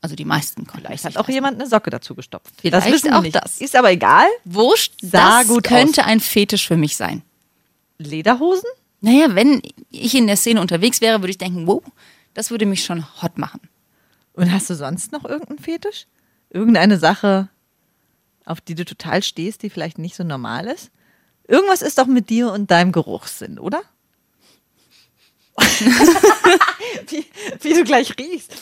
Also 0.00 0.16
die 0.16 0.24
meisten 0.24 0.66
konnten 0.66 0.86
Vielleicht 0.86 1.04
hat 1.04 1.12
auch 1.16 1.22
leisten. 1.22 1.32
jemand 1.32 1.60
eine 1.60 1.68
Socke 1.68 1.90
dazu 1.90 2.14
gestopft. 2.14 2.54
Vielleicht 2.60 2.86
das 2.86 2.92
wissen 2.92 3.10
wir 3.10 3.18
auch 3.18 3.22
nicht. 3.22 3.34
das. 3.36 3.60
Ist 3.60 3.76
aber 3.76 3.90
egal. 3.90 4.26
Wurscht, 4.44 4.94
Sah 5.02 5.40
das 5.40 5.48
gut 5.48 5.64
könnte 5.64 6.04
ein 6.04 6.20
Fetisch 6.20 6.66
für 6.66 6.76
mich 6.76 6.96
sein. 6.96 7.22
Lederhosen? 7.98 8.68
Naja, 9.00 9.34
wenn 9.34 9.62
ich 9.90 10.14
in 10.14 10.26
der 10.26 10.36
Szene 10.36 10.60
unterwegs 10.60 11.00
wäre, 11.00 11.20
würde 11.20 11.30
ich 11.30 11.38
denken, 11.38 11.66
wow, 11.66 11.82
das 12.34 12.50
würde 12.50 12.66
mich 12.66 12.84
schon 12.84 13.04
hot 13.22 13.38
machen. 13.38 13.60
Und 14.32 14.52
hast 14.52 14.70
du 14.70 14.74
sonst 14.74 15.12
noch 15.12 15.24
irgendeinen 15.24 15.58
Fetisch? 15.58 16.06
Irgendeine 16.50 16.98
Sache, 16.98 17.48
auf 18.44 18.60
die 18.60 18.74
du 18.74 18.84
total 18.84 19.22
stehst, 19.22 19.62
die 19.62 19.70
vielleicht 19.70 19.98
nicht 19.98 20.16
so 20.16 20.24
normal 20.24 20.66
ist? 20.66 20.90
Irgendwas 21.46 21.82
ist 21.82 21.98
doch 21.98 22.06
mit 22.06 22.30
dir 22.30 22.52
und 22.52 22.70
deinem 22.70 22.92
Geruchssinn, 22.92 23.58
oder? 23.58 23.82
wie, 27.08 27.26
wie 27.60 27.74
du 27.74 27.84
gleich 27.84 28.16
riechst. 28.18 28.54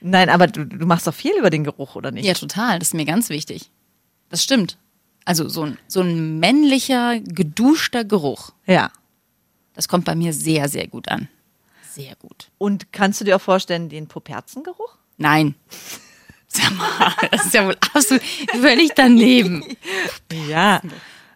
Nein, 0.00 0.28
aber 0.28 0.46
du, 0.46 0.64
du 0.64 0.86
machst 0.86 1.06
doch 1.06 1.14
viel 1.14 1.36
über 1.38 1.50
den 1.50 1.64
Geruch, 1.64 1.96
oder 1.96 2.10
nicht? 2.10 2.24
Ja, 2.24 2.34
total. 2.34 2.78
Das 2.78 2.88
ist 2.88 2.94
mir 2.94 3.04
ganz 3.04 3.28
wichtig. 3.28 3.70
Das 4.28 4.42
stimmt. 4.42 4.78
Also 5.26 5.48
so 5.48 5.64
ein, 5.64 5.78
so 5.88 6.00
ein 6.00 6.38
männlicher, 6.38 7.20
geduschter 7.20 8.04
Geruch. 8.04 8.52
Ja. 8.64 8.90
Das 9.74 9.88
kommt 9.88 10.06
bei 10.06 10.14
mir 10.14 10.32
sehr, 10.32 10.68
sehr 10.68 10.86
gut 10.86 11.08
an. 11.08 11.28
Sehr 11.92 12.14
gut. 12.16 12.48
Und 12.58 12.92
kannst 12.92 13.20
du 13.20 13.24
dir 13.24 13.36
auch 13.36 13.40
vorstellen, 13.40 13.88
den 13.88 14.06
Poperzengeruch? 14.06 14.96
Nein. 15.18 15.56
Sag 16.48 16.70
mal, 16.78 17.12
das 17.32 17.46
ist 17.46 17.54
ja 17.54 17.66
wohl 17.66 17.76
absolut 17.92 18.22
völlig 18.22 18.92
daneben. 18.94 19.62
Ja. 20.48 20.80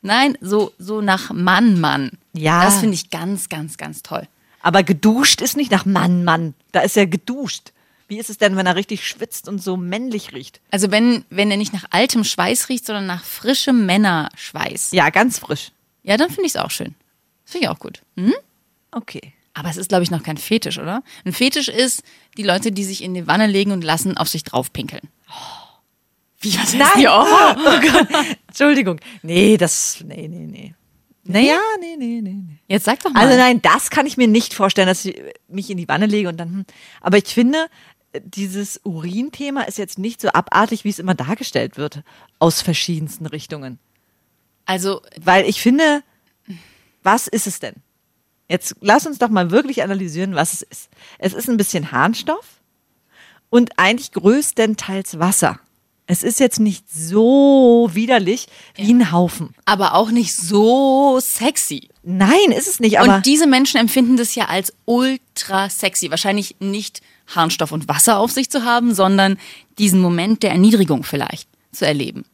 Nein, 0.03 0.39
so, 0.41 0.73
so 0.79 1.01
nach 1.01 1.31
Mann, 1.33 1.81
Mann. 1.81 2.13
Ja. 2.33 2.65
Das 2.65 2.79
finde 2.79 2.95
ich 2.95 3.11
ganz, 3.11 3.49
ganz, 3.49 3.77
ganz 3.77 4.03
toll. 4.03 4.27
Aber 4.63 4.83
geduscht 4.83 5.41
ist 5.41 5.57
nicht 5.57 5.71
nach 5.71 5.85
Mann, 5.85 6.25
Mann. 6.25 6.55
Da 6.73 6.81
ist 6.81 6.97
ja 6.97 7.07
geduscht. 7.07 7.73
Wie 8.11 8.19
ist 8.19 8.29
es 8.29 8.39
denn, 8.39 8.57
wenn 8.57 8.67
er 8.67 8.75
richtig 8.75 9.07
schwitzt 9.07 9.47
und 9.47 9.63
so 9.63 9.77
männlich 9.77 10.33
riecht? 10.33 10.61
Also 10.73 10.91
wenn, 10.91 11.25
wenn 11.31 11.49
er 11.49 11.57
nicht 11.57 11.73
nach 11.73 11.85
altem 11.91 12.25
Schweiß 12.25 12.69
riecht, 12.69 12.85
sondern 12.85 13.07
nach 13.07 13.23
frischem 13.23 13.87
Männerschweiß. 13.87 14.91
Ja, 14.91 15.11
ganz 15.11 15.39
frisch. 15.39 15.71
Ja, 16.03 16.17
dann 16.17 16.29
finde 16.29 16.47
ich 16.47 16.57
es 16.57 16.61
auch 16.61 16.73
schön. 16.73 16.97
Das 17.45 17.53
finde 17.53 17.67
ich 17.67 17.71
auch 17.71 17.79
gut. 17.79 18.03
Hm? 18.17 18.35
Okay. 18.91 19.33
Aber 19.55 19.71
es 19.71 19.77
ist, 19.77 19.91
glaube 19.91 20.03
ich, 20.03 20.11
noch 20.11 20.25
kein 20.25 20.39
Fetisch, 20.39 20.79
oder? 20.79 21.05
Ein 21.25 21.33
Fetisch 21.33 21.69
ist 21.69 22.03
die 22.37 22.43
Leute, 22.43 22.73
die 22.73 22.83
sich 22.83 23.05
in 23.05 23.15
die 23.15 23.29
Wanne 23.29 23.47
legen 23.47 23.71
und 23.71 23.85
lassen 23.85 24.17
auf 24.17 24.29
sich 24.29 24.43
draufpinkeln. 24.43 25.09
Wie, 26.41 26.53
was 26.55 26.75
heißt 26.75 26.97
hier? 26.97 27.13
Oh. 27.13 28.15
Entschuldigung. 28.49 29.01
Nee, 29.23 29.57
das, 29.57 30.03
nee, 30.05 30.27
nee, 30.27 30.47
nee. 30.47 30.75
Naja, 31.25 31.59
nee, 31.81 31.97
nee, 31.97 32.21
nee, 32.21 32.33
nee. 32.33 32.57
Jetzt 32.67 32.87
sag 32.87 33.01
doch 33.03 33.13
mal. 33.13 33.21
Also 33.21 33.37
nein, 33.37 33.61
das 33.63 33.91
kann 33.91 34.07
ich 34.07 34.17
mir 34.17 34.27
nicht 34.27 34.55
vorstellen, 34.55 34.89
dass 34.89 35.05
ich 35.05 35.21
mich 35.49 35.71
in 35.71 35.77
die 35.77 35.87
Wanne 35.87 36.07
lege 36.07 36.29
und 36.29 36.39
dann. 36.39 36.49
hm. 36.51 36.65
Aber 37.01 37.19
ich 37.19 37.27
finde, 37.27 37.67
dieses 38.25 38.81
Urin-Thema 38.85 39.63
ist 39.63 39.79
jetzt 39.79 39.99
nicht 39.99 40.21
so 40.21 40.29
abartig, 40.29 40.85
wie 40.85 40.89
es 40.89 40.99
immer 40.99 41.15
dargestellt 41.15 41.77
wird, 41.77 42.03
aus 42.39 42.63
verschiedensten 42.63 43.27
Richtungen. 43.27 43.79
Also, 44.67 45.03
Weil 45.21 45.49
ich 45.49 45.61
finde, 45.61 46.03
was 47.03 47.27
ist 47.29 47.47
es 47.47 47.61
denn? 47.61 47.75
Jetzt 48.49 48.75
lass 48.81 49.07
uns 49.07 49.19
doch 49.19 49.29
mal 49.29 49.51
wirklich 49.51 49.83
analysieren, 49.83 50.35
was 50.35 50.55
es 50.55 50.63
ist. 50.63 50.91
Es 51.19 51.35
ist 51.35 51.49
ein 51.49 51.57
bisschen 51.57 51.93
Harnstoff 51.93 52.61
und 53.49 53.79
eigentlich 53.79 54.13
größtenteils 54.13 55.19
Wasser. 55.19 55.61
Es 56.07 56.25
ist 56.25 56.41
jetzt 56.41 56.59
nicht 56.59 56.91
so 56.93 57.89
widerlich 57.93 58.49
wie 58.75 58.93
ein 58.93 59.13
Haufen. 59.13 59.55
aber 59.65 59.95
auch 59.95 60.11
nicht 60.11 60.35
so 60.35 61.21
sexy. 61.21 61.89
Nein, 62.03 62.51
ist 62.51 62.67
es 62.67 62.81
nicht, 62.81 62.99
aber 62.99 63.17
und 63.17 63.27
diese 63.27 63.47
Menschen 63.47 63.79
empfinden 63.79 64.17
das 64.17 64.35
ja 64.35 64.47
als 64.47 64.73
ultra 64.87 65.71
sexy. 65.71 66.11
Wahrscheinlich 66.11 66.57
nicht 66.59 67.03
Harnstoff 67.35 67.73
und 67.73 67.89
Wasser 67.89 68.19
auf 68.19 68.33
sich 68.33 68.51
zu 68.51 68.65
haben, 68.65 68.95
sondern 68.95 69.39
diesen 69.79 70.01
Moment 70.01 70.43
der 70.43 70.51
Erniedrigung 70.51 71.05
vielleicht 71.05 71.49
zu 71.73 71.87
erleben. 71.87 72.25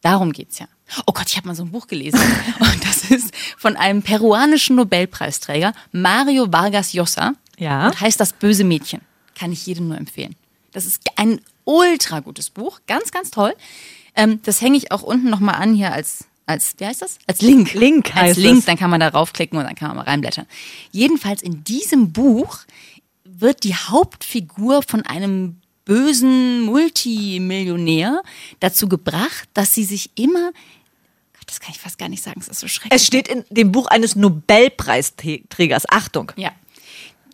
Darum 0.00 0.32
geht's 0.32 0.58
ja. 0.58 0.66
Oh 1.06 1.12
Gott, 1.12 1.28
ich 1.28 1.36
habe 1.36 1.46
mal 1.48 1.54
so 1.54 1.62
ein 1.62 1.70
Buch 1.70 1.86
gelesen. 1.86 2.20
Und 2.58 2.84
das 2.84 3.10
ist 3.10 3.32
von 3.56 3.76
einem 3.76 4.02
peruanischen 4.02 4.76
Nobelpreisträger, 4.76 5.72
Mario 5.92 6.52
Vargas 6.52 6.92
Llosa. 6.92 7.34
Ja. 7.58 7.86
Und 7.86 8.00
heißt 8.00 8.18
Das 8.20 8.32
böse 8.32 8.64
Mädchen. 8.64 9.00
Kann 9.34 9.52
ich 9.52 9.64
jedem 9.66 9.88
nur 9.88 9.96
empfehlen. 9.96 10.34
Das 10.72 10.86
ist 10.86 11.00
ein 11.16 11.40
ultra 11.64 12.20
gutes 12.20 12.50
Buch. 12.50 12.80
Ganz, 12.86 13.12
ganz 13.12 13.30
toll. 13.30 13.54
Ähm, 14.16 14.40
das 14.42 14.60
hänge 14.60 14.76
ich 14.76 14.90
auch 14.90 15.02
unten 15.02 15.30
nochmal 15.30 15.54
an 15.54 15.74
hier 15.74 15.92
als, 15.92 16.24
als, 16.46 16.74
wie 16.78 16.86
heißt 16.86 17.00
das? 17.02 17.18
Als 17.26 17.40
Link. 17.40 17.72
Link 17.74 18.14
Als 18.16 18.30
heißt 18.30 18.38
Link, 18.38 18.58
es. 18.58 18.64
dann 18.64 18.76
kann 18.76 18.90
man 18.90 19.00
da 19.00 19.08
raufklicken 19.08 19.58
und 19.58 19.64
dann 19.64 19.74
kann 19.74 19.88
man 19.88 19.98
mal 19.98 20.04
reinblättern. 20.04 20.46
Jedenfalls 20.90 21.42
in 21.42 21.64
diesem 21.64 22.12
Buch 22.12 22.58
wird 23.40 23.64
die 23.64 23.74
Hauptfigur 23.74 24.82
von 24.82 25.02
einem 25.06 25.60
bösen 25.84 26.62
Multimillionär 26.62 28.22
dazu 28.60 28.88
gebracht, 28.88 29.48
dass 29.54 29.74
sie 29.74 29.84
sich 29.84 30.10
immer, 30.14 30.52
Gott, 31.32 31.44
das 31.46 31.60
kann 31.60 31.70
ich 31.72 31.78
fast 31.80 31.98
gar 31.98 32.08
nicht 32.08 32.22
sagen, 32.22 32.40
es 32.40 32.48
ist 32.48 32.60
so 32.60 32.68
schrecklich. 32.68 32.92
es 33.00 33.06
steht 33.06 33.28
in 33.28 33.44
dem 33.50 33.72
Buch 33.72 33.86
eines 33.88 34.14
Nobelpreisträgers. 34.16 35.84
Achtung. 35.90 36.32
Ja. 36.36 36.50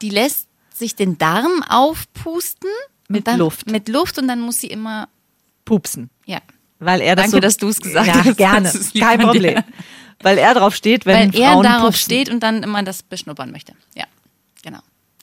Die 0.00 0.10
lässt 0.10 0.46
sich 0.74 0.94
den 0.94 1.18
Darm 1.18 1.62
aufpusten. 1.68 2.70
Mit 3.08 3.26
dann, 3.26 3.38
Luft. 3.38 3.70
Mit 3.70 3.88
Luft 3.88 4.18
und 4.18 4.28
dann 4.28 4.40
muss 4.40 4.60
sie 4.60 4.68
immer, 4.68 5.08
Pupsen. 5.64 6.10
ja. 6.26 6.40
Weil 6.80 7.00
er 7.00 7.16
das 7.16 7.24
Danke, 7.24 7.36
so, 7.38 7.40
dass 7.40 7.56
du 7.56 7.66
es 7.68 7.80
gesagt 7.80 8.06
ja, 8.06 8.24
hast. 8.24 8.36
gerne. 8.36 8.72
Kein. 9.00 9.18
Problem. 9.18 9.64
Weil 10.22 10.38
er 10.38 10.54
drauf 10.54 10.76
steht, 10.76 11.06
wenn 11.06 11.32
Weil 11.32 11.40
er 11.40 11.50
Frauen 11.50 11.64
darauf 11.64 11.86
pupsen. 11.86 12.04
steht 12.04 12.28
und 12.28 12.40
dann 12.40 12.62
immer 12.62 12.84
das 12.84 13.02
beschnuppern 13.02 13.50
möchte. 13.50 13.72
Ja. 13.96 14.04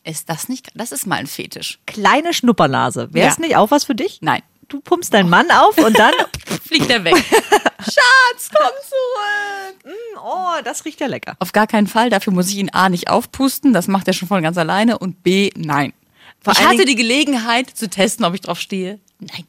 Ist 0.06 0.30
das 0.30 0.48
nicht, 0.50 0.70
das 0.76 0.92
ist 0.92 1.08
mal 1.08 1.16
ein 1.16 1.26
Fetisch. 1.28 1.80
Kleine 1.88 2.32
Schnuppernase. 2.34 3.10
Wäre 3.12 3.28
es 3.30 3.38
Ja. 3.38 3.42
nicht 3.42 3.56
auch 3.58 3.72
was 3.72 3.86
für 3.86 3.96
dich? 3.96 4.20
Nein. 4.22 4.42
Du 4.68 4.80
pumpst 4.80 5.14
deinen 5.14 5.30
Mann 5.30 5.50
auf 5.52 5.78
und 5.78 5.98
dann. 5.98 6.14
Fliegt 6.68 6.90
er 6.90 7.04
weg. 7.04 7.16
Schatz, 7.80 8.50
komm 8.52 8.72
zurück. 8.88 9.96
oh, 10.24 10.62
das 10.64 10.86
riecht 10.86 11.02
ja 11.02 11.08
lecker. 11.08 11.36
Auf 11.40 11.52
gar 11.54 11.68
keinen 11.68 11.88
Fall. 11.88 12.10
Dafür 12.10 12.34
muss 12.34 12.50
ich 12.50 12.58
ihn 12.58 12.70
A 12.72 12.90
nicht 12.90 13.10
aufpusten. 13.10 13.74
Das 13.74 13.88
macht 13.88 14.08
er 14.08 14.14
schon 14.14 14.28
von 14.28 14.42
ganz 14.44 14.58
alleine. 14.58 14.98
Und 15.00 15.24
B, 15.24 15.52
nein. 15.56 15.94
Vor 16.40 16.54
ich 16.54 16.64
hatte 16.66 16.86
die 16.86 16.96
Gelegenheit 16.96 17.70
zu 17.72 17.90
testen, 17.90 18.26
ob 18.26 18.34
ich 18.36 18.42
drauf 18.42 18.60
stehe. 18.60 19.00
Nein. 19.20 19.46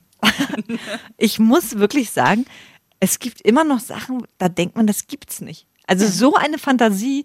Ich 1.18 1.38
muss 1.38 1.78
wirklich 1.78 2.10
sagen, 2.10 2.46
es 3.00 3.18
gibt 3.18 3.40
immer 3.42 3.64
noch 3.64 3.80
Sachen, 3.80 4.26
da 4.38 4.48
denkt 4.48 4.76
man, 4.76 4.86
das 4.86 5.06
gibt's 5.06 5.40
nicht. 5.42 5.66
Also 5.86 6.06
so 6.06 6.34
eine 6.34 6.58
Fantasie, 6.58 7.24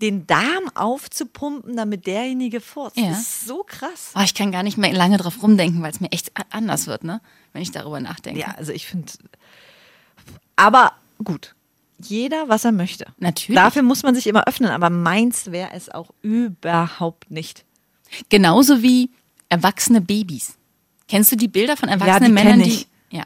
den 0.00 0.26
Darm 0.26 0.70
aufzupumpen, 0.74 1.76
damit 1.76 2.06
derjenige 2.06 2.60
furzt, 2.60 2.96
Ja. 2.96 3.10
ist 3.12 3.46
so 3.46 3.64
krass. 3.66 4.12
Oh, 4.14 4.20
ich 4.22 4.34
kann 4.34 4.52
gar 4.52 4.62
nicht 4.62 4.76
mehr 4.78 4.92
lange 4.92 5.16
drauf 5.16 5.42
rumdenken, 5.42 5.82
weil 5.82 5.90
es 5.90 6.00
mir 6.00 6.12
echt 6.12 6.30
anders 6.50 6.86
wird, 6.86 7.02
ne? 7.02 7.20
Wenn 7.52 7.62
ich 7.62 7.72
darüber 7.72 7.98
nachdenke. 8.00 8.38
Ja, 8.40 8.54
also 8.56 8.72
ich 8.72 8.86
finde. 8.86 9.12
Aber 10.56 10.92
gut. 11.24 11.54
Jeder, 11.98 12.48
was 12.48 12.64
er 12.66 12.72
möchte. 12.72 13.06
Natürlich. 13.18 13.56
Dafür 13.58 13.82
muss 13.82 14.02
man 14.02 14.14
sich 14.14 14.26
immer 14.26 14.46
öffnen, 14.46 14.70
aber 14.70 14.90
meins 14.90 15.50
wäre 15.50 15.70
es 15.72 15.88
auch 15.88 16.10
überhaupt 16.20 17.30
nicht. 17.30 17.64
Genauso 18.28 18.82
wie 18.82 19.10
erwachsene 19.48 20.00
Babys. 20.02 20.58
Kennst 21.08 21.32
du 21.32 21.36
die 21.36 21.48
Bilder 21.48 21.76
von 21.76 21.88
erwachsenen 21.88 22.24
die 22.26 22.32
Männern, 22.32 22.62
die. 22.62 22.86
Ja. 23.10 23.24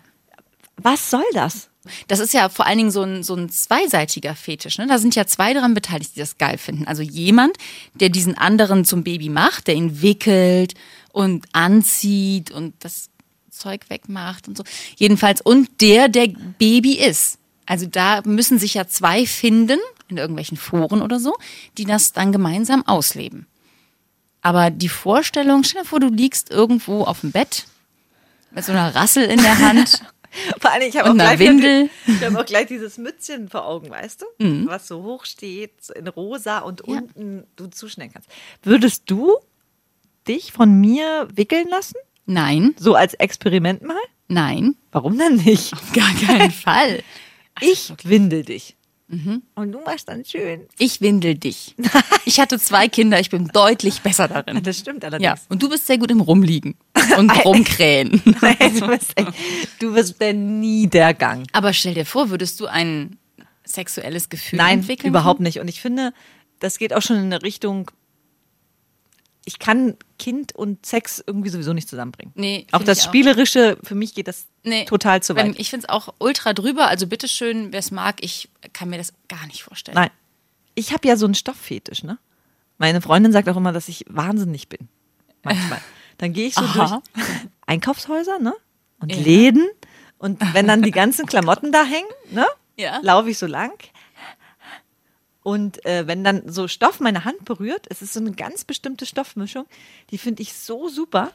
Was 0.77 1.11
soll 1.11 1.25
das? 1.33 1.70
Das 2.09 2.19
ist 2.19 2.35
ja 2.35 2.49
vor 2.49 2.67
allen 2.67 2.79
Dingen 2.79 2.91
so 2.91 3.03
ein, 3.03 3.23
so 3.23 3.35
ein 3.35 3.49
zweiseitiger 3.49 4.35
Fetisch. 4.35 4.79
Ne? 4.79 4.87
Da 4.87 4.99
sind 4.99 5.15
ja 5.15 5.27
zwei 5.27 5.55
daran 5.55 5.75
beteiligt, 5.75 6.15
die 6.15 6.21
das 6.21 6.37
geil 6.37 6.59
finden. 6.59 6.87
Also 6.87 7.03
jemand, 7.03 7.57
der 7.95 8.11
diesen 8.11 8.37
anderen 8.37 8.85
zum 8.85 9.03
Baby 9.03 9.31
macht, 9.31 9.67
der 9.67 9.75
ihn 9.75 10.03
wickelt 10.03 10.75
und 11.13 11.47
anzieht 11.53 12.51
und 12.51 12.75
das 12.81 13.09
Zeug 13.51 13.89
wegmacht 13.89 14.47
und 14.49 14.57
so. 14.57 14.65
Jedenfalls, 14.97 15.41
und 15.41 15.81
der, 15.81 16.09
der 16.09 16.29
Baby 16.59 16.95
ist. 16.95 17.39
Also 17.67 17.87
da 17.87 18.23
müssen 18.25 18.59
sich 18.59 18.75
ja 18.75 18.87
zwei 18.87 19.27
finden, 19.27 19.79
in 20.09 20.17
irgendwelchen 20.17 20.57
Foren 20.57 21.03
oder 21.03 21.21
so, 21.21 21.37
die 21.79 21.85
das 21.85 22.13
dann 22.13 22.33
gemeinsam 22.33 22.87
ausleben. 22.87 23.47
Aber 24.43 24.71
die 24.71 24.89
Vorstellung, 24.89 25.65
stell 25.65 25.83
dir 25.83 25.89
vor, 25.89 26.01
du 26.01 26.09
liegst 26.09 26.51
irgendwo 26.51 27.05
auf 27.05 27.21
dem 27.21 27.31
Bett 27.31 27.67
mit 28.51 28.65
so 28.65 28.73
einer 28.73 28.95
Rassel 28.95 29.25
in 29.25 29.41
der 29.41 29.59
Hand. 29.59 30.03
Vor 30.61 30.71
allem, 30.73 30.89
ich 30.89 30.97
habe 30.97 31.11
auch, 31.11 31.15
hab 31.17 32.35
auch 32.37 32.47
gleich 32.47 32.67
dieses 32.67 32.99
Mützchen 32.99 33.49
vor 33.49 33.67
Augen, 33.67 33.91
weißt 33.91 34.23
du? 34.39 34.67
Was 34.69 34.87
so 34.89 35.03
hoch 35.03 35.25
steht, 35.25 35.91
in 35.95 36.07
rosa 36.09 36.59
und 36.61 36.83
Ja. 36.87 36.99
unten 36.99 37.45
du 37.57 37.67
zuschneiden 37.69 38.13
kannst. 38.13 38.29
Würdest 38.63 39.05
du 39.11 39.37
dich 40.29 40.53
von 40.53 40.81
mir 40.81 41.29
wickeln 41.35 41.69
lassen? 41.69 41.97
Nein, 42.27 42.75
So 42.79 42.95
als 42.95 43.15
Experiment 43.15 43.83
mal? 43.83 43.97
nein, 44.29 44.77
Warum 44.93 45.19
denn 45.19 45.37
nicht? 45.37 45.73
auf 45.73 45.93
gar 45.93 46.13
keinen 46.15 46.51
Fall. 46.53 47.03
Ich 47.63 47.93
windel 48.05 48.43
dich. 48.45 48.77
Und 49.57 49.73
du 49.73 49.81
machst 49.81 50.09
dann 50.09 50.25
schön. 50.25 50.67
Ich 50.79 51.00
windel 51.00 51.35
dich. 51.35 51.75
Ich 52.25 52.38
hatte 52.38 52.59
zwei 52.61 52.87
Kinder, 52.88 53.19
ich 53.19 53.29
bin 53.31 53.49
deutlich 53.49 54.02
besser 54.02 54.29
darin. 54.29 54.62
Das 54.62 54.79
stimmt 54.79 55.02
Ja, 55.02 55.09
allerdings. 55.09 55.47
und 55.49 55.62
du 55.62 55.69
bist 55.69 55.87
sehr 55.87 55.99
gut 55.99 56.11
im 56.12 56.21
Rumliegen 56.21 56.75
und 57.19 57.31
Rumkrähen. 57.45 58.23
Nein, 58.40 58.57
du, 58.79 58.87
bist 58.87 59.14
du 59.81 59.95
bist 59.95 60.21
der 60.21 60.35
Niedergang. 60.35 61.45
Aber 61.52 61.73
stell 61.73 61.95
dir 61.95 62.07
vor, 62.07 62.31
würdest 62.31 62.61
du 62.61 62.67
ein 62.67 63.19
sexuelles 63.64 64.29
Gefühl 64.29 64.59
Nein, 64.59 64.81
entwickeln? 64.81 65.09
überhaupt 65.11 65.40
nicht. 65.40 65.59
Und 65.61 65.69
ich 65.69 65.81
finde, 65.81 66.12
das 66.61 66.79
geht 66.79 66.93
auch 66.95 67.02
schon 67.02 67.17
in 67.17 67.25
eine 67.25 67.43
Richtung, 67.43 67.90
ich 69.50 69.59
kann 69.59 69.97
Kind 70.21 70.54
und 70.54 70.87
Sex 70.87 71.23
irgendwie 71.26 71.49
sowieso 71.49 71.73
nicht 71.73 71.88
zusammenbringen. 71.88 72.33
Nee, 72.37 72.69
Auch 72.71 72.85
das 72.85 72.99
ich 72.99 73.04
auch. 73.04 73.09
Spielerische, 73.09 73.78
für 73.83 73.97
mich 73.97 74.14
geht 74.14 74.28
das 74.28 74.47
Nee, 74.62 74.85
total 74.85 75.23
zu 75.25 75.35
weit. 75.35 75.59
Ich 75.59 75.71
finde 75.71 75.87
es 75.87 75.88
auch 75.88 76.14
ultra 76.19 76.52
drüber. 76.52 76.87
Also 76.87 77.09
bitteschön, 77.09 77.73
wer 77.73 77.80
es 77.80 77.90
mag, 77.90 78.23
ich 78.23 78.49
kann 78.73 78.90
mir 78.90 78.99
das 78.99 79.12
gar 79.28 79.45
nicht 79.49 79.64
vorstellen. 79.64 79.97
Nein. 79.97 80.11
Ich 80.76 80.92
habe 80.92 81.09
ja 81.09 81.16
so 81.16 81.25
einen 81.26 81.35
Stofffetisch, 81.35 82.04
ne? 82.04 82.19
Meine 82.78 83.00
Freundin 83.00 83.33
sagt 83.33 83.49
auch 83.49 83.57
immer, 83.57 83.73
dass 83.73 83.88
ich 83.88 84.04
wahnsinnig 84.09 84.69
bin. 84.69 84.88
Manchmal. 85.42 85.80
Dann 86.19 86.33
gehe 86.33 86.47
ich 86.47 86.54
so 86.54 86.61
Aha. 86.61 87.02
durch 87.14 87.25
Einkaufshäuser, 87.66 88.38
ne? 88.38 88.54
Und 89.00 89.12
Ja. 89.12 89.21
Läden. 89.21 89.69
Und 90.19 90.40
wenn 90.54 90.69
dann 90.69 90.83
die 90.83 90.90
ganzen 90.90 91.25
Klamotten 91.26 91.73
da 91.73 91.83
hängen, 91.83 92.11
ne? 92.30 92.47
Ja. 92.76 93.00
Laufe 93.02 93.30
ich 93.30 93.38
so 93.38 93.47
lang. 93.47 93.73
Und 95.42 95.85
äh, 95.87 96.06
wenn 96.06 96.23
dann 96.23 96.50
so 96.50 96.68
Stoff 96.68 97.00
meine 97.00 97.25
Hand 97.25 97.44
berührt, 97.44 97.87
es 97.88 98.02
ist 98.02 98.12
so 98.12 98.20
eine 98.20 98.32
ganz 98.32 98.64
bestimmte 98.64 99.06
Stoffmischung, 99.06 99.66
die 100.11 100.18
finde 100.18 100.42
ich 100.42 100.52
so 100.54 100.88
super. 100.88 101.32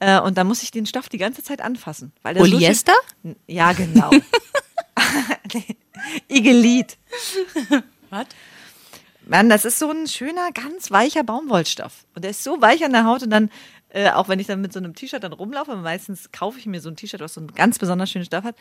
Äh, 0.00 0.20
und 0.20 0.36
dann 0.36 0.46
muss 0.46 0.62
ich 0.62 0.70
den 0.70 0.86
Stoff 0.86 1.08
die 1.08 1.18
ganze 1.18 1.42
Zeit 1.42 1.60
anfassen. 1.60 2.12
Weil 2.22 2.34
der 2.34 2.44
so 2.44 2.50
Polyester? 2.50 2.94
ja, 3.46 3.72
genau. 3.72 4.10
Igelit. 6.28 6.96
Was? 8.10 8.26
Mann, 9.26 9.48
das 9.48 9.64
ist 9.64 9.78
so 9.78 9.90
ein 9.90 10.08
schöner, 10.08 10.50
ganz 10.52 10.90
weicher 10.90 11.22
Baumwollstoff. 11.22 12.04
Und 12.14 12.24
der 12.24 12.32
ist 12.32 12.42
so 12.42 12.60
weich 12.60 12.84
an 12.84 12.92
der 12.92 13.04
Haut 13.04 13.22
und 13.22 13.30
dann, 13.30 13.50
äh, 13.90 14.10
auch 14.10 14.28
wenn 14.28 14.40
ich 14.40 14.48
dann 14.48 14.60
mit 14.60 14.72
so 14.72 14.80
einem 14.80 14.94
T-Shirt 14.94 15.22
dann 15.22 15.32
rumlaufe, 15.32 15.76
meistens 15.76 16.32
kaufe 16.32 16.58
ich 16.58 16.66
mir 16.66 16.80
so 16.80 16.88
ein 16.88 16.96
T-Shirt, 16.96 17.20
was 17.20 17.34
so 17.34 17.40
einen 17.40 17.54
ganz 17.54 17.78
besonders 17.78 18.10
schönen 18.10 18.24
Stoff 18.24 18.42
hat, 18.42 18.56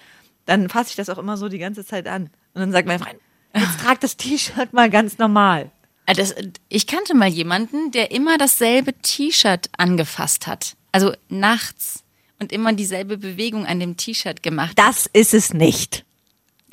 dann 0.46 0.70
fasse 0.70 0.92
ich 0.92 0.96
das 0.96 1.10
auch 1.10 1.18
immer 1.18 1.38
so 1.38 1.50
die 1.50 1.58
ganze 1.58 1.84
Zeit 1.86 2.08
an. 2.08 2.30
Und 2.54 2.62
dann 2.62 2.72
sagt 2.72 2.88
mein 2.88 3.00
Freund, 3.00 3.20
jetzt 3.56 3.80
trag 3.82 4.00
das 4.00 4.18
T-Shirt 4.18 4.74
mal 4.74 4.90
ganz 4.90 5.18
normal. 5.18 5.72
Ah, 6.06 6.14
Das, 6.14 6.34
ich 6.70 6.88
kannte 6.88 7.14
mal 7.16 7.30
jemanden, 7.30 7.92
der 7.92 8.12
immer 8.12 8.38
dasselbe 8.38 8.94
T-Shirt 8.94 9.70
angefasst 9.78 10.48
hat. 10.48 10.76
Also 10.92 11.14
nachts 11.30 12.04
und 12.40 12.52
immer 12.52 12.74
dieselbe 12.74 13.18
Bewegung 13.18 13.66
an 13.66 13.80
dem 13.80 13.96
T-Shirt 13.98 14.42
gemacht. 14.44 14.72
Das 14.78 15.08
ist 15.14 15.34
es 15.34 15.54
nicht. 15.54 16.06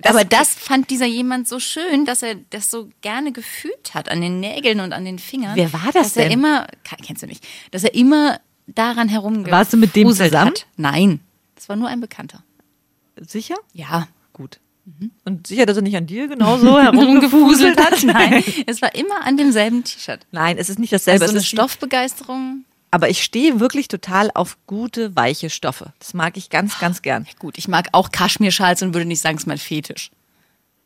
Aber 0.03 0.25
das 0.25 0.51
fand 0.51 0.91
dieser 0.91 1.07
jemand 1.07 1.49
so 1.49 1.59
schön, 1.59 2.05
dass 2.05 2.23
er 2.23 2.35
das 2.51 2.71
so 2.71 2.91
gerne 3.01 3.33
gefühlt 3.33 3.95
hat 3.95 4.11
an 4.11 4.21
den 4.21 4.41
Nägeln 4.41 4.81
und 4.81 4.93
an 4.93 5.05
den 5.07 5.19
Fingern. 5.19 5.57
Wer 5.57 5.73
war 5.73 5.87
das 5.93 5.95
dass 6.09 6.17
er 6.19 6.25
denn? 6.25 6.33
immer, 6.33 6.67
ke- 6.85 6.97
kennst 7.03 7.23
du 7.23 7.27
nicht, 7.27 7.43
dass 7.71 7.83
er 7.83 7.95
immer 7.95 8.39
daran 8.67 9.09
herumgefuselt 9.09 9.53
Warst 9.53 9.73
du 9.73 9.77
mit 9.79 9.97
dem 9.97 10.09
zusammen? 10.13 10.51
Hat. 10.51 10.67
Nein, 10.77 11.21
das 11.55 11.69
war 11.71 11.77
nur 11.77 11.89
ein 11.89 12.01
Bekannter. 12.01 12.43
Sicher? 13.27 13.57
Ja. 13.73 14.09
Gut. 14.35 14.61
Und 15.25 15.47
sicher, 15.49 15.67
dass 15.67 15.77
er 15.77 15.83
nicht 15.83 15.97
an 15.97 16.07
dir 16.07 16.29
genauso 16.29 16.79
herumgefuselt 16.81 17.79
hat? 17.79 18.03
Nein, 18.05 18.45
es 18.67 18.81
war 18.81 18.95
immer 18.95 19.27
an 19.27 19.37
demselben 19.37 19.83
T-Shirt. 19.83 20.27
Nein, 20.31 20.59
es 20.59 20.69
ist 20.69 20.79
nicht 20.79 20.93
dasselbe. 20.93 21.25
Also 21.25 21.37
es 21.37 21.43
eine 21.43 21.45
Stoffbegeisterung. 21.45 22.65
Aber 22.93 23.11
ich 23.11 23.23
stehe 23.23 23.59
wirklich 23.59 23.89
total 23.89 24.31
auf 24.35 24.57
gute, 24.67 25.17
weiche 25.17 25.51
Stoffe. 25.51 25.93
Das 25.99 26.15
mag 26.15 26.37
ich 26.37 26.51
ganz, 26.51 26.79
ganz 26.79 27.03
gern. 27.03 27.27
Gut, 27.39 27.59
ich 27.59 27.67
mag 27.67 27.89
auch 27.93 28.13
Kaschmirschals 28.13 28.83
und 28.83 28.95
würde 28.95 29.07
nicht 29.07 29.21
sagen, 29.21 29.37
es 29.37 29.43
ist 29.43 29.47
mein 29.49 29.59
Fetisch. 29.59 30.11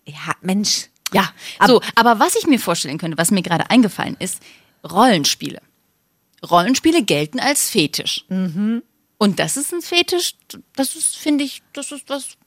Ja, 0.07 0.35
Mensch. 0.41 0.89
Ja, 1.13 1.31
so, 1.67 1.83
aber 1.97 2.21
was 2.21 2.37
ich 2.37 2.47
mir 2.47 2.59
vorstellen 2.59 2.97
könnte, 2.97 3.19
was 3.19 3.31
mir 3.31 3.43
gerade 3.43 3.69
eingefallen 3.69 4.17
ist, 4.19 4.41
Rollenspiele. 4.89 5.61
Rollenspiele 6.49 7.03
gelten 7.03 7.41
als 7.41 7.69
Fetisch. 7.69 8.25
Mhm. 8.29 8.83
Und 9.19 9.39
das 9.39 9.57
ist 9.57 9.75
ein 9.75 9.83
Fetisch, 9.83 10.35
das 10.75 10.97
ist, 10.97 11.17
finde 11.17 11.45
ich, 11.45 11.63
das 11.75 11.93
ist 11.93 12.09
was, 12.09 12.39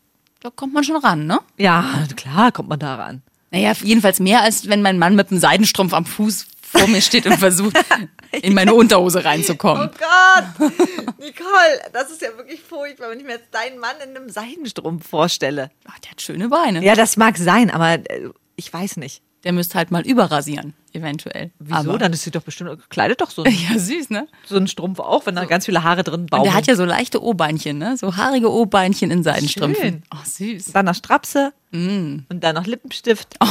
da 0.43 0.49
kommt 0.49 0.73
man 0.73 0.83
schon 0.83 0.97
ran, 0.97 1.25
ne? 1.25 1.39
Ja, 1.57 2.05
klar 2.17 2.51
kommt 2.51 2.67
man 2.67 2.77
da 2.77 2.95
ran. 2.95 3.21
Naja, 3.51 3.71
jedenfalls 3.81 4.19
mehr, 4.19 4.41
als 4.41 4.67
wenn 4.67 4.81
mein 4.81 4.99
Mann 4.99 5.15
mit 5.15 5.31
einem 5.31 5.39
Seidenstrumpf 5.39 5.93
am 5.93 6.05
Fuß 6.05 6.47
vor 6.61 6.87
mir 6.87 7.01
steht 7.01 7.25
und 7.25 7.37
versucht, 7.37 7.77
in 8.31 8.53
meine 8.53 8.73
Unterhose 8.73 9.23
reinzukommen. 9.23 9.89
Gott, 9.97 10.71
Nicole, 11.19 11.81
das 11.93 12.11
ist 12.11 12.21
ja 12.21 12.35
wirklich 12.35 12.61
furchtbar, 12.61 13.11
wenn 13.11 13.19
ich 13.19 13.25
mir 13.25 13.33
jetzt 13.33 13.53
deinen 13.53 13.79
Mann 13.79 13.95
in 14.03 14.17
einem 14.17 14.27
Seidenstrumpf 14.29 15.07
vorstelle. 15.07 15.71
Ach, 15.85 15.97
der 15.99 16.11
hat 16.11 16.21
schöne 16.21 16.49
Beine. 16.49 16.83
Ja, 16.83 16.95
das 16.95 17.15
mag 17.15 17.37
sein, 17.37 17.69
aber 17.69 17.93
äh, 17.93 18.29
ich 18.57 18.73
weiß 18.73 18.97
nicht. 18.97 19.21
Der 19.43 19.51
müsste 19.51 19.77
halt 19.77 19.91
mal 19.91 20.05
überrasieren, 20.07 20.73
eventuell. 20.93 21.51
Wieso? 21.59 21.75
Aber, 21.75 21.97
Dann 21.97 22.13
ist 22.13 22.23
sie 22.23 22.31
doch 22.31 22.43
bestimmt, 22.43 22.89
kleidet 22.89 23.19
doch 23.19 23.29
so, 23.29 23.43
ja, 23.45 23.77
süß, 23.77 24.09
ne? 24.09 24.27
so 24.45 24.55
ein 24.55 24.67
Strumpf 24.67 24.99
auch, 24.99 25.25
wenn 25.25 25.35
da 25.35 25.43
ganz 25.45 25.65
viele 25.65 25.83
Haare 25.83 26.03
drin 26.03 26.21
Und 26.21 26.29
bauen. 26.29 26.43
der 26.43 26.53
hat 26.53 26.65
ja 26.67 26.75
so 26.77 26.85
leichte 26.85 27.21
O-Beinchen, 27.21 27.77
ne? 27.77 27.97
So 27.97 28.15
haarige 28.15 28.49
O-Beinchen 28.51 29.11
in 29.11 29.21
Seidenstrümpfen. 29.23 29.83
Schön. 29.83 30.03
Oh, 30.13 30.17
süß. 30.23 30.71
dann 30.73 30.85
noch 30.85 30.95
Strapse 30.95 31.51
Mm. 31.71 32.19
und 32.29 32.41
dann 32.43 32.55
noch 32.55 32.65
Lippenstift. 32.67 33.35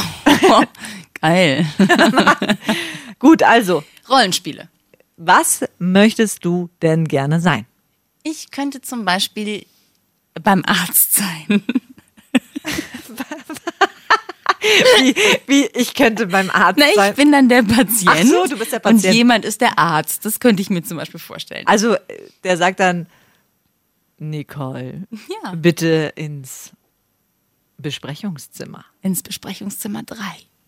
Oh, 0.49 0.63
geil. 1.21 1.65
Gut, 3.19 3.43
also, 3.43 3.83
Rollenspiele. 4.09 4.69
was 5.17 5.63
möchtest 5.79 6.43
du 6.43 6.69
denn 6.81 7.07
gerne 7.07 7.39
sein? 7.39 7.65
Ich 8.23 8.51
könnte 8.51 8.81
zum 8.81 9.05
Beispiel 9.05 9.65
beim 10.41 10.63
Arzt 10.65 11.13
sein. 11.13 11.63
Wie, 14.99 15.15
wie 15.47 15.65
ich 15.73 15.93
könnte 15.93 16.27
beim 16.27 16.49
Arzt 16.49 16.79
Na, 16.79 16.87
ich 16.89 16.95
sein. 16.95 17.15
bin 17.15 17.31
dann 17.31 17.49
der 17.49 17.63
Patient. 17.63 18.07
Ach 18.07 18.23
so, 18.23 18.45
du 18.47 18.57
bist 18.57 18.71
der 18.71 18.79
Patient. 18.79 19.05
Und 19.05 19.13
jemand 19.13 19.45
ist 19.45 19.61
der 19.61 19.77
Arzt. 19.77 20.25
Das 20.25 20.39
könnte 20.39 20.61
ich 20.61 20.69
mir 20.69 20.83
zum 20.83 20.97
Beispiel 20.97 21.19
vorstellen. 21.19 21.67
Also, 21.67 21.95
der 22.43 22.57
sagt 22.57 22.79
dann, 22.79 23.07
Nicole, 24.19 25.03
Ja. 25.43 25.53
bitte 25.55 26.13
ins 26.15 26.71
Besprechungszimmer. 27.77 28.85
Ins 29.01 29.23
Besprechungszimmer 29.23 30.03
3. 30.03 30.17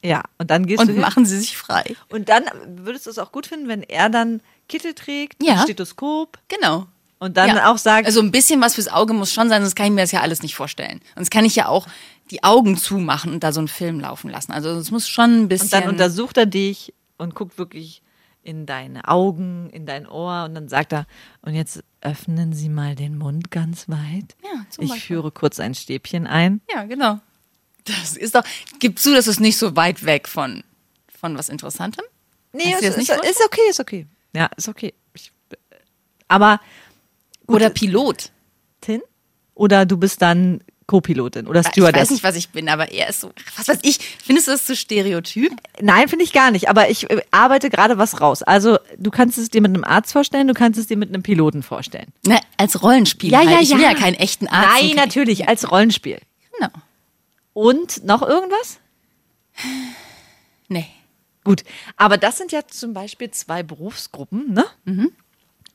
Ja, 0.03 0.23
und 0.37 0.51
dann 0.51 0.65
gehst 0.67 0.81
Und 0.81 0.87
du 0.87 0.93
hin. 0.93 1.01
machen 1.01 1.25
Sie 1.25 1.37
sich 1.39 1.57
frei. 1.57 1.95
Und 2.09 2.29
dann 2.29 2.43
würdest 2.67 3.05
du 3.05 3.09
es 3.09 3.17
auch 3.17 3.31
gut 3.31 3.47
finden, 3.47 3.67
wenn 3.67 3.81
er 3.83 4.09
dann 4.09 4.41
Kittel 4.67 4.93
trägt, 4.93 5.41
Ja. 5.41 5.61
Stethoskop 5.63 6.37
Genau. 6.47 6.87
und 7.19 7.37
dann 7.37 7.55
Ja. 7.55 7.71
auch 7.71 7.77
sagt, 7.77 8.05
Also 8.05 8.19
ein 8.19 8.31
bisschen 8.31 8.61
was 8.61 8.75
fürs 8.75 8.87
Auge 8.87 9.13
muss 9.13 9.31
schon 9.33 9.49
sein, 9.49 9.61
sonst 9.61 9.75
kann 9.75 9.87
ich 9.87 9.91
mir 9.93 10.01
das 10.01 10.11
ja 10.11 10.21
alles 10.21 10.43
nicht 10.43 10.55
vorstellen. 10.55 11.01
Sonst 11.15 11.31
kann 11.31 11.45
ich 11.45 11.55
ja 11.55 11.67
auch 11.67 11.87
die 12.31 12.43
Augen 12.43 12.77
zumachen 12.77 13.33
und 13.33 13.43
da 13.43 13.51
so 13.51 13.59
einen 13.59 13.67
Film 13.67 13.99
laufen 13.99 14.29
lassen. 14.29 14.51
Also 14.51 14.71
es 14.71 14.91
muss 14.91 15.07
schon 15.07 15.43
ein 15.43 15.47
bisschen. 15.47 15.65
und 15.65 15.73
dann 15.73 15.89
untersucht 15.89 16.37
er 16.37 16.45
dich 16.45 16.93
und 17.17 17.35
guckt 17.35 17.57
wirklich 17.57 18.01
in 18.41 18.65
deine 18.65 19.07
Augen, 19.07 19.69
in 19.71 19.85
dein 19.85 20.07
Ohr 20.07 20.45
und 20.45 20.53
dann 20.55 20.69
sagt 20.69 20.93
er, 20.93 21.07
und 21.41 21.55
jetzt 21.55 21.83
öffnen 22.01 22.53
Sie 22.53 22.69
mal 22.69 22.95
den 22.95 23.17
Mund 23.17 23.49
ganz 23.49 23.89
weit. 23.89 24.35
Ja, 24.43 24.65
zum 24.69 24.83
ich 24.83 24.91
Beispiel. 24.91 25.17
führe 25.17 25.31
kurz 25.31 25.59
ein 25.59 25.73
Stäbchen 25.73 26.27
ein. 26.27 26.61
Ja, 26.71 26.83
genau. 26.83 27.19
Das 27.85 28.15
ist 28.15 28.35
doch. 28.35 28.43
Gib 28.79 28.99
zu, 28.99 29.13
das 29.13 29.27
ist 29.27 29.39
nicht 29.39 29.57
so 29.57 29.75
weit 29.75 30.05
weg 30.05 30.27
von, 30.27 30.63
von 31.07 31.37
was 31.37 31.49
Interessantem. 31.49 32.03
Nee, 32.53 32.73
ist, 32.73 32.83
ist, 32.83 32.97
nicht 32.97 33.09
ist 33.09 33.43
okay, 33.45 33.61
ist 33.69 33.79
okay. 33.79 34.07
Ja, 34.33 34.49
ist 34.57 34.67
okay. 34.67 34.93
Ich, 35.13 35.31
aber 36.27 36.59
Oder 37.47 37.69
Pilot. 37.69 38.31
Tin? 38.81 39.01
Oder 39.53 39.85
du 39.85 39.97
bist 39.97 40.21
dann 40.21 40.61
Co-Pilotin 40.87 41.47
oder 41.47 41.61
Ich 41.61 41.67
Stewardess? 41.67 42.01
weiß 42.03 42.09
nicht, 42.11 42.23
was 42.23 42.35
ich 42.35 42.49
bin, 42.49 42.69
aber 42.69 42.91
er 42.91 43.09
ist 43.09 43.21
so. 43.21 43.31
Was 43.57 43.67
weiß 43.67 43.79
ich. 43.81 43.97
Findest 44.23 44.47
du 44.47 44.51
das 44.51 44.65
zu 44.65 44.75
stereotyp? 44.75 45.51
Nein, 45.81 46.07
finde 46.07 46.23
ich 46.25 46.31
gar 46.31 46.51
nicht. 46.51 46.69
Aber 46.69 46.89
ich 46.89 47.09
äh, 47.09 47.21
arbeite 47.31 47.69
gerade 47.71 47.97
was 47.97 48.21
raus. 48.21 48.43
Also 48.43 48.77
du 48.97 49.09
kannst 49.09 49.37
es 49.39 49.49
dir 49.49 49.61
mit 49.61 49.69
einem 49.73 49.83
Arzt 49.83 50.11
vorstellen, 50.11 50.47
du 50.47 50.53
kannst 50.53 50.79
es 50.79 50.85
dir 50.87 50.97
mit 50.97 51.09
einem 51.09 51.23
Piloten 51.23 51.63
vorstellen. 51.63 52.13
Na, 52.27 52.39
als 52.57 52.83
Rollenspiel. 52.83 53.35
halt. 53.35 53.49
Ich 53.61 53.71
will 53.71 53.81
ja 53.81 53.95
keinen 53.95 54.13
echten 54.15 54.47
Arzt. 54.47 54.69
Nein, 54.81 54.89
und- 54.91 54.95
natürlich, 54.97 55.47
als 55.47 55.71
Rollenspiel. 55.71 56.19
Genau. 56.57 56.71
Und 57.53 58.03
noch 58.05 58.21
irgendwas? 58.21 58.77
Nee. 60.67 60.87
Gut, 61.43 61.63
aber 61.95 62.17
das 62.17 62.37
sind 62.37 62.51
ja 62.51 62.61
zum 62.67 62.93
Beispiel 62.93 63.29
zwei 63.31 63.61
Berufsgruppen, 63.61 64.51
ne? 64.53 64.65
Mhm. 64.85 65.11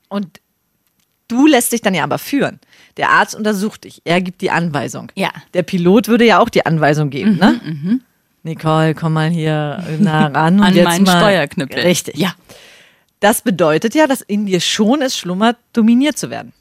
Und 0.09 0.41
du 1.31 1.47
lässt 1.47 1.71
dich 1.71 1.81
dann 1.81 1.93
ja 1.93 2.03
aber 2.03 2.17
führen. 2.19 2.59
Der 2.97 3.09
Arzt 3.09 3.35
untersucht 3.35 3.85
dich, 3.85 4.01
er 4.03 4.21
gibt 4.21 4.41
die 4.41 4.51
Anweisung. 4.51 5.11
Ja. 5.15 5.29
Mhm, 5.29 5.41
Der 5.53 5.63
Pilot 5.63 6.07
würde 6.09 6.25
ja 6.25 6.39
auch 6.39 6.49
die 6.49 6.65
Anweisung 6.65 7.09
geben, 7.09 7.37
ne? 7.37 7.99
Nicole, 8.43 8.95
komm 8.95 9.13
mal 9.13 9.29
hier 9.29 9.83
nah 9.99 10.27
ran 10.27 10.59
und 10.59 10.65
An 10.65 10.75
jetzt 10.75 10.85
meinen 10.85 11.05
mal. 11.05 11.19
Steuerknüppel. 11.19 11.79
Richtig. 11.79 12.17
Ja. 12.17 12.33
Das 13.19 13.43
bedeutet 13.43 13.93
ja, 13.95 14.07
dass 14.07 14.21
in 14.21 14.45
dir 14.47 14.59
schon 14.59 15.01
es 15.01 15.15
schlummert, 15.15 15.57
dominiert 15.73 16.17
zu 16.17 16.29
werden. 16.31 16.53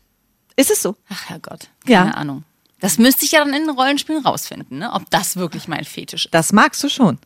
Ist 0.57 0.71
es 0.71 0.83
so? 0.83 0.95
Ach 1.09 1.29
Herrgott. 1.31 1.69
Ja. 1.87 2.03
Keine 2.03 2.17
Ahnung. 2.19 2.45
Das 2.81 2.99
müsste 2.99 3.25
ich 3.25 3.33
ja 3.33 3.41
dann 3.45 3.55
in 3.55 3.67
den 3.67 3.71
Rollenspielen 3.71 4.23
rausfinden, 4.25 4.79
ne? 4.79 4.93
Ob 4.93 5.09
das 5.11 5.37
wirklich 5.37 5.69
mein 5.69 5.85
Fetisch 5.85 6.27
ist. 6.27 6.35
Das 6.35 6.53
magst 6.53 6.83
du 6.85 6.89
schon. 6.91 7.19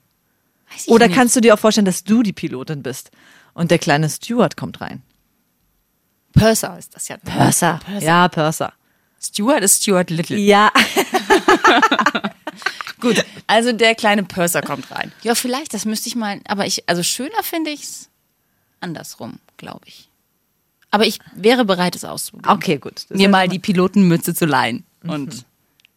Oder 0.86 1.06
nicht. 1.08 1.16
kannst 1.16 1.36
du 1.36 1.40
dir 1.40 1.54
auch 1.54 1.58
vorstellen, 1.58 1.84
dass 1.84 2.04
du 2.04 2.22
die 2.22 2.32
Pilotin 2.32 2.82
bist 2.82 3.10
und 3.54 3.70
der 3.70 3.78
kleine 3.78 4.08
Steward 4.08 4.56
kommt 4.56 4.80
rein? 4.80 5.02
Purser 6.34 6.78
ist 6.78 6.94
das 6.94 7.08
ja. 7.08 7.16
Purser. 7.18 7.80
Ja, 8.00 8.28
Purser. 8.28 8.72
Steward 9.20 9.62
ist 9.62 9.82
Stuart 9.82 10.10
Little. 10.10 10.36
Ja. 10.36 10.70
Gut, 13.00 13.24
also 13.46 13.72
der 13.72 13.94
kleine 13.94 14.24
Purser 14.24 14.62
kommt 14.62 14.90
rein. 14.90 15.12
Ja, 15.22 15.34
vielleicht, 15.34 15.74
das 15.74 15.84
müsste 15.84 16.08
ich 16.08 16.16
mal. 16.16 16.40
Aber 16.46 16.66
ich, 16.66 16.88
also 16.88 17.02
schöner 17.02 17.42
finde 17.42 17.70
ich 17.70 17.82
es 17.82 18.08
andersrum, 18.80 19.38
glaube 19.56 19.86
ich. 19.86 20.08
Aber 20.90 21.06
ich 21.06 21.18
wäre 21.34 21.64
bereit, 21.64 21.96
es 21.96 22.04
auszuprobieren. 22.04 22.56
Okay, 22.56 22.78
gut. 22.78 23.06
Das 23.08 23.18
Mir 23.18 23.28
mal 23.28 23.48
die 23.48 23.58
Pilotenmütze 23.58 24.34
zu 24.34 24.46
leihen 24.46 24.84
und 25.02 25.44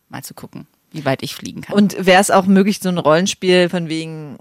mal 0.10 0.24
zu 0.24 0.34
gucken, 0.34 0.66
wie 0.92 1.06
weit 1.06 1.22
ich 1.22 1.36
fliegen 1.36 1.62
kann. 1.62 1.76
Und 1.76 2.06
wäre 2.06 2.20
es 2.20 2.32
auch 2.32 2.46
möglich, 2.46 2.80
so 2.80 2.90
ein 2.90 2.98
Rollenspiel 2.98 3.70
von 3.70 3.90
wegen, 3.90 4.38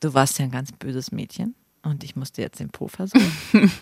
du 0.00 0.12
warst 0.12 0.38
ja 0.38 0.44
ein 0.44 0.50
ganz 0.50 0.70
böses 0.72 1.12
Mädchen 1.12 1.54
und 1.82 2.04
ich 2.04 2.14
musste 2.14 2.42
jetzt 2.42 2.60
den 2.60 2.68
Po 2.68 2.88
versuchen? 2.88 3.32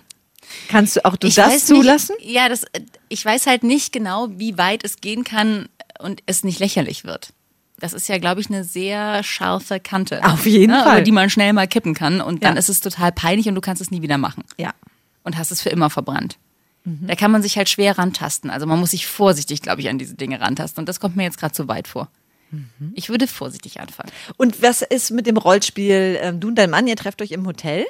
Kannst 0.69 0.97
du 0.97 1.05
auch 1.05 1.17
du 1.17 1.27
ich 1.27 1.35
das 1.35 1.67
zulassen? 1.67 2.17
Nicht, 2.19 2.31
ja, 2.31 2.49
das, 2.49 2.63
ich 3.09 3.25
weiß 3.25 3.47
halt 3.47 3.63
nicht 3.65 3.93
genau, 3.93 4.29
wie 4.31 4.57
weit 4.59 4.85
es 4.85 4.97
gehen 4.97 5.25
kann 5.25 5.69
und 5.99 6.23
es 6.27 6.45
nicht 6.45 6.59
lächerlich 6.59 7.05
wird. 7.05 7.33
Das 7.79 7.93
ist 7.93 8.09
ja, 8.09 8.19
glaube 8.19 8.41
ich, 8.41 8.49
eine 8.49 8.65
sehr 8.65 9.23
scharfe 9.23 9.81
Kante. 9.81 10.25
Auf 10.25 10.47
jeden 10.47 10.73
ne, 10.73 10.83
Fall. 10.83 10.93
Über 10.99 11.03
die 11.03 11.13
man 11.13 11.29
schnell 11.29 11.53
mal 11.53 11.67
kippen 11.67 11.95
kann 11.95 12.21
und 12.21 12.45
dann 12.45 12.55
Ja. 12.55 12.59
ist 12.59 12.69
es 12.69 12.81
total 12.81 13.13
peinlich 13.13 13.49
und 13.49 13.57
du 13.57 13.61
kannst 13.61 13.83
es 13.83 13.91
nie 13.91 14.01
wieder 14.01 14.17
machen. 14.17 14.45
Ja. 14.59 14.73
Und 15.23 15.37
hast 15.37 15.51
es 15.51 15.61
für 15.61 15.71
immer 15.71 15.91
verbrannt. 15.91 16.39
Mhm. 16.85 17.07
Da 17.07 17.15
kann 17.15 17.31
man 17.31 17.43
sich 17.43 17.57
halt 17.57 17.69
schwer 17.69 17.99
rantasten. 17.99 18.51
Also 18.51 18.67
man 18.67 18.79
muss 18.79 18.93
sich 18.93 19.07
vorsichtig, 19.07 19.61
glaube 19.63 19.81
ich, 19.81 19.89
an 19.89 19.99
diese 19.99 20.15
Dinge 20.15 20.41
rantasten. 20.41 20.83
Und 20.83 20.89
das 20.89 21.01
kommt 21.01 21.17
mir 21.17 21.25
jetzt 21.25 21.39
gerade 21.39 21.53
zu 21.53 21.67
weit 21.67 21.89
vor. 21.89 22.09
Mhm. 22.51 22.93
Ich 22.95 23.09
würde 23.09 23.27
vorsichtig 23.27 23.81
anfangen. 23.81 24.13
Und 24.37 24.63
was 24.63 24.83
ist 24.83 25.11
mit 25.11 25.27
dem 25.27 25.37
Rollenspiel? 25.37 26.19
Ähm, 26.21 26.41
du 26.41 26.49
und 26.49 26.55
dein 26.57 26.71
Mann, 26.71 26.87
ihr 26.87 26.97
trefft 26.97 27.23
euch 27.23 27.33
im 27.33 27.47
Hotel 27.47 27.85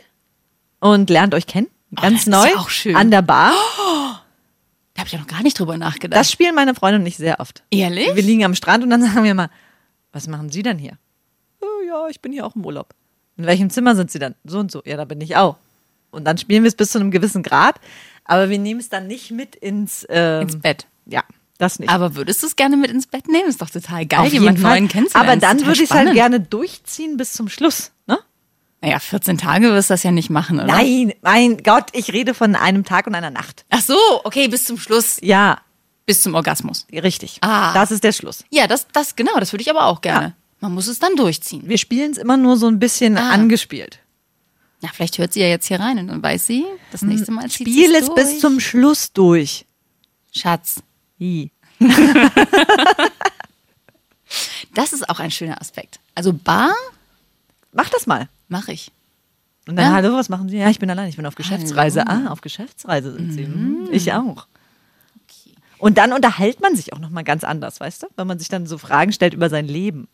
und 0.81 1.11
lernt 1.11 1.35
euch 1.35 1.47
kennen. 1.47 1.69
Ganz 1.95 2.15
Oh, 2.15 2.17
ist 2.19 2.27
neu. 2.29 2.47
ja 2.49 2.57
auch 2.57 2.71
schön. 2.71 2.97
An 2.97 3.11
der 3.11 3.23
Bar. 3.23 3.53
Da 4.95 5.01
habe 5.01 5.07
ich 5.09 5.13
ja 5.13 5.19
noch 5.19 5.27
gar 5.27 5.43
nicht 5.43 5.59
drüber 5.59 5.77
nachgedacht. 5.77 6.19
Das 6.21 6.31
spielen 6.31 6.55
meine 6.55 6.75
Freunde 6.75 7.01
und 7.01 7.07
ich 7.07 7.17
sehr 7.17 7.41
oft. 7.41 7.63
Ehrlich? 7.71 8.15
Wir 8.15 8.23
liegen 8.23 8.45
am 8.45 8.55
Strand 8.55 8.85
und 8.85 8.91
dann 8.91 9.03
sagen 9.13 9.25
wir 9.25 9.35
mal, 9.35 9.51
was 10.13 10.29
machen 10.29 10.51
Sie 10.51 10.63
denn 10.63 10.79
hier? 10.79 10.99
Oh, 11.61 11.67
ja, 11.87 12.09
ich 12.09 12.21
bin 12.21 12.33
hier 12.33 12.47
auch 12.47 12.55
im 12.55 12.65
Urlaub. 12.65 12.95
In 13.37 13.47
welchem 13.47 13.71
Zimmer 13.71 13.97
sind 13.97 14.11
Sie 14.13 14.19
dann? 14.21 14.37
So 14.45 14.59
und 14.61 14.71
so. 14.71 14.83
Ja, 14.85 14.97
da 14.97 15.05
bin 15.05 15.21
ich 15.21 15.35
auch. 15.37 15.57
Und 16.13 16.25
dann 16.25 16.39
spielen 16.39 16.63
wir 16.63 16.69
es 16.69 16.77
bis 16.77 16.93
zu 16.93 17.01
einem 17.01 17.11
gewissen 17.11 17.43
Grad, 17.43 17.81
aber 18.25 18.49
wir 18.49 18.59
nehmen 18.61 18.79
es 18.79 18.89
dann 18.89 19.09
nicht 19.09 19.33
mit 19.33 19.57
ins, 19.57 20.07
ähm, 20.09 20.43
Ins 20.43 20.61
Bett. 20.61 20.87
Ja, 21.07 21.25
das 21.59 21.81
nicht. 21.81 21.91
Aber 21.91 22.15
würdest 22.15 22.41
du 22.45 22.47
es 22.47 22.55
gerne 22.55 22.77
mit 22.77 22.93
ins 22.93 23.09
Bett 23.09 23.27
nehmen? 23.27 23.49
Ist 23.49 23.61
doch 23.61 23.71
total 23.71 24.07
geil, 24.07 24.21
Auf 24.21 24.33
jemanden 24.33 24.63
neuen 24.63 24.87
kennenzulernen. 24.87 25.31
Aber 25.31 25.41
dann 25.41 25.57
Ist 25.59 25.67
würde 25.67 25.83
ich 25.83 25.91
es 25.91 25.97
halt 25.97 26.13
gerne 26.15 26.39
durchziehen 26.39 27.17
bis 27.17 27.33
zum 27.33 27.49
Schluss. 27.49 27.91
Naja, 28.85 28.99
14 28.99 29.39
Tage 29.39 29.71
wirst 29.73 29.89
du 29.89 29.95
das 29.95 30.03
ja 30.03 30.11
nicht 30.11 30.29
machen, 30.31 30.59
oder? 30.59 30.67
Nein, 30.67 31.15
mein 31.23 31.57
Gott, 31.63 31.87
ich 31.93 32.13
rede 32.13 32.35
von 32.35 32.55
einem 32.55 32.85
Tag 32.85 33.07
und 33.07 33.15
einer 33.15 33.31
Nacht. 33.31 33.65
Ach 33.71 33.81
so, 33.81 33.97
okay, 34.25 34.47
bis 34.49 34.65
zum 34.67 34.77
Schluss, 34.79 35.17
Ja, 35.23 35.59
bis 36.07 36.23
zum 36.23 36.35
Orgasmus. 36.35 36.87
richtig. 36.93 37.39
Ah. 37.41 37.73
Das 37.73 37.91
ist 37.91 38.05
der 38.05 38.13
Schluss. 38.13 38.45
Ja, 38.51 38.67
das, 38.67 38.87
das, 38.93 39.17
genau, 39.17 39.39
das 39.41 39.53
würde 39.53 39.63
ich 39.63 39.71
aber 39.71 39.87
auch 39.87 40.03
gerne. 40.03 40.27
Ja. 40.27 40.33
Man 40.61 40.75
muss 40.75 40.87
es 40.87 40.99
dann 40.99 41.17
durchziehen. 41.17 41.63
Wir 41.67 41.79
spielen 41.79 42.13
es 42.13 42.19
immer 42.19 42.37
nur 42.37 42.57
so 42.59 42.67
ein 42.69 42.79
bisschen 42.79 43.17
Ah. 43.17 43.31
angespielt. 43.31 44.01
Na, 44.83 44.91
vielleicht 44.93 45.17
hört 45.17 45.33
sie 45.33 45.41
ja 45.41 45.47
jetzt 45.47 45.67
hier 45.69 45.81
rein 45.81 45.99
und 45.99 46.09
dann 46.09 46.23
weiß 46.23 46.47
sie, 46.47 46.67
das 46.93 47.01
nächste 47.01 47.33
Mal 47.33 47.49
zieht 47.49 47.67
Spiel 47.69 47.95
es 47.95 48.07
durch. 48.07 48.15
bis 48.17 48.41
zum 48.41 48.61
Schluss 48.61 49.13
durch. 49.15 49.65
Schatz. 50.31 50.83
I. 51.19 51.51
Das 54.75 54.93
ist 54.93 55.09
auch 55.09 55.21
ein 55.21 55.31
schöner 55.31 55.61
Aspekt. 55.61 56.01
Also 56.15 56.33
Bar 56.33 56.75
Mach 57.75 57.89
das 57.91 58.07
mal. 58.07 58.29
mache 58.49 58.73
ich. 58.73 58.91
Und 59.67 59.77
dann, 59.77 59.87
Ja. 59.87 59.93
hallo, 59.93 60.15
was 60.17 60.29
machen 60.29 60.49
Sie? 60.49 60.59
Ja, 60.59 60.69
ich 60.71 60.79
bin 60.79 60.91
allein, 60.91 61.09
ich 61.09 61.17
bin 61.17 61.27
auf 61.27 61.35
Geschäftsreise. 61.35 62.07
Ah, 62.07 62.29
auf 62.31 62.41
Geschäftsreise 62.41 63.13
sind 63.13 63.33
Sie. 63.33 63.45
Hm, 63.45 63.89
Ich 63.93 64.13
auch. 64.13 64.47
Und 65.79 65.99
dann 65.99 66.13
unterhält 66.13 66.61
man 66.61 66.77
sich 66.77 66.93
auch 66.93 66.99
nochmal 66.99 67.25
ganz 67.25 67.45
anders, 67.45 67.81
weißt 67.81 68.05
du? 68.05 68.07
Wenn 68.17 68.27
man 68.27 68.39
sich 68.39 68.49
dann 68.49 68.67
so 68.67 68.79
Fragen 68.79 69.13
stellt 69.13 69.35
über 69.35 69.51
sein 69.51 69.67
Leben. 69.67 70.09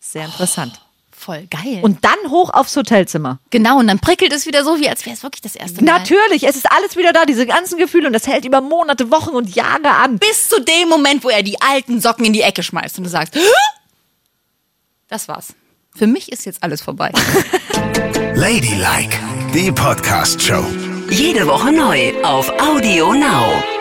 Sehr 0.00 0.24
interessant. 0.26 0.80
Voll 1.12 1.46
geil. 1.50 1.80
Und 1.82 2.04
dann 2.04 2.16
hoch 2.30 2.50
aufs 2.50 2.74
Hotelzimmer. 2.76 3.38
genau, 3.50 3.78
und 3.78 3.86
dann 3.88 3.98
prickelt 3.98 4.32
es 4.32 4.46
wieder 4.46 4.64
so, 4.64 4.78
wie 4.80 4.88
als 4.88 5.04
wäre 5.06 5.14
es 5.14 5.22
wirklich 5.22 5.42
das 5.42 5.54
erste 5.54 5.84
Mal. 5.84 5.98
Natürlich, 5.98 6.44
es 6.44 6.56
ist 6.56 6.70
alles 6.70 6.96
wieder 6.96 7.12
da, 7.12 7.24
diese 7.26 7.46
ganzen 7.46 7.78
Gefühle. 7.78 8.06
Und 8.06 8.12
das 8.14 8.26
hält 8.26 8.44
über 8.44 8.60
Monate, 8.60 9.10
Wochen 9.10 9.30
und 9.30 9.54
Jahre 9.54 9.90
an. 9.90 10.18
Bis 10.18 10.48
zu 10.48 10.60
dem 10.60 10.88
Moment, 10.88 11.22
wo 11.24 11.28
er 11.28 11.42
die 11.42 11.60
alten 11.60 12.00
Socken 12.00 12.24
in 12.24 12.32
die 12.32 12.42
Ecke 12.42 12.62
schmeißt 12.62 12.98
und 12.98 13.04
du 13.04 13.10
sagst, 13.10 13.34
"Hä?" 13.34 13.40
das 15.08 15.28
war's. 15.28 15.48
Für 15.94 16.06
mich 16.06 16.32
ist 16.32 16.46
jetzt 16.46 16.62
alles 16.62 16.80
vorbei. 16.82 17.10
Ladylike, 18.34 19.18
die 19.52 19.70
Podcast-Show. 19.72 20.64
Jede 21.10 21.46
Woche 21.46 21.72
neu 21.72 22.12
auf 22.22 22.48
Audio 22.60 23.12
Now. 23.12 23.79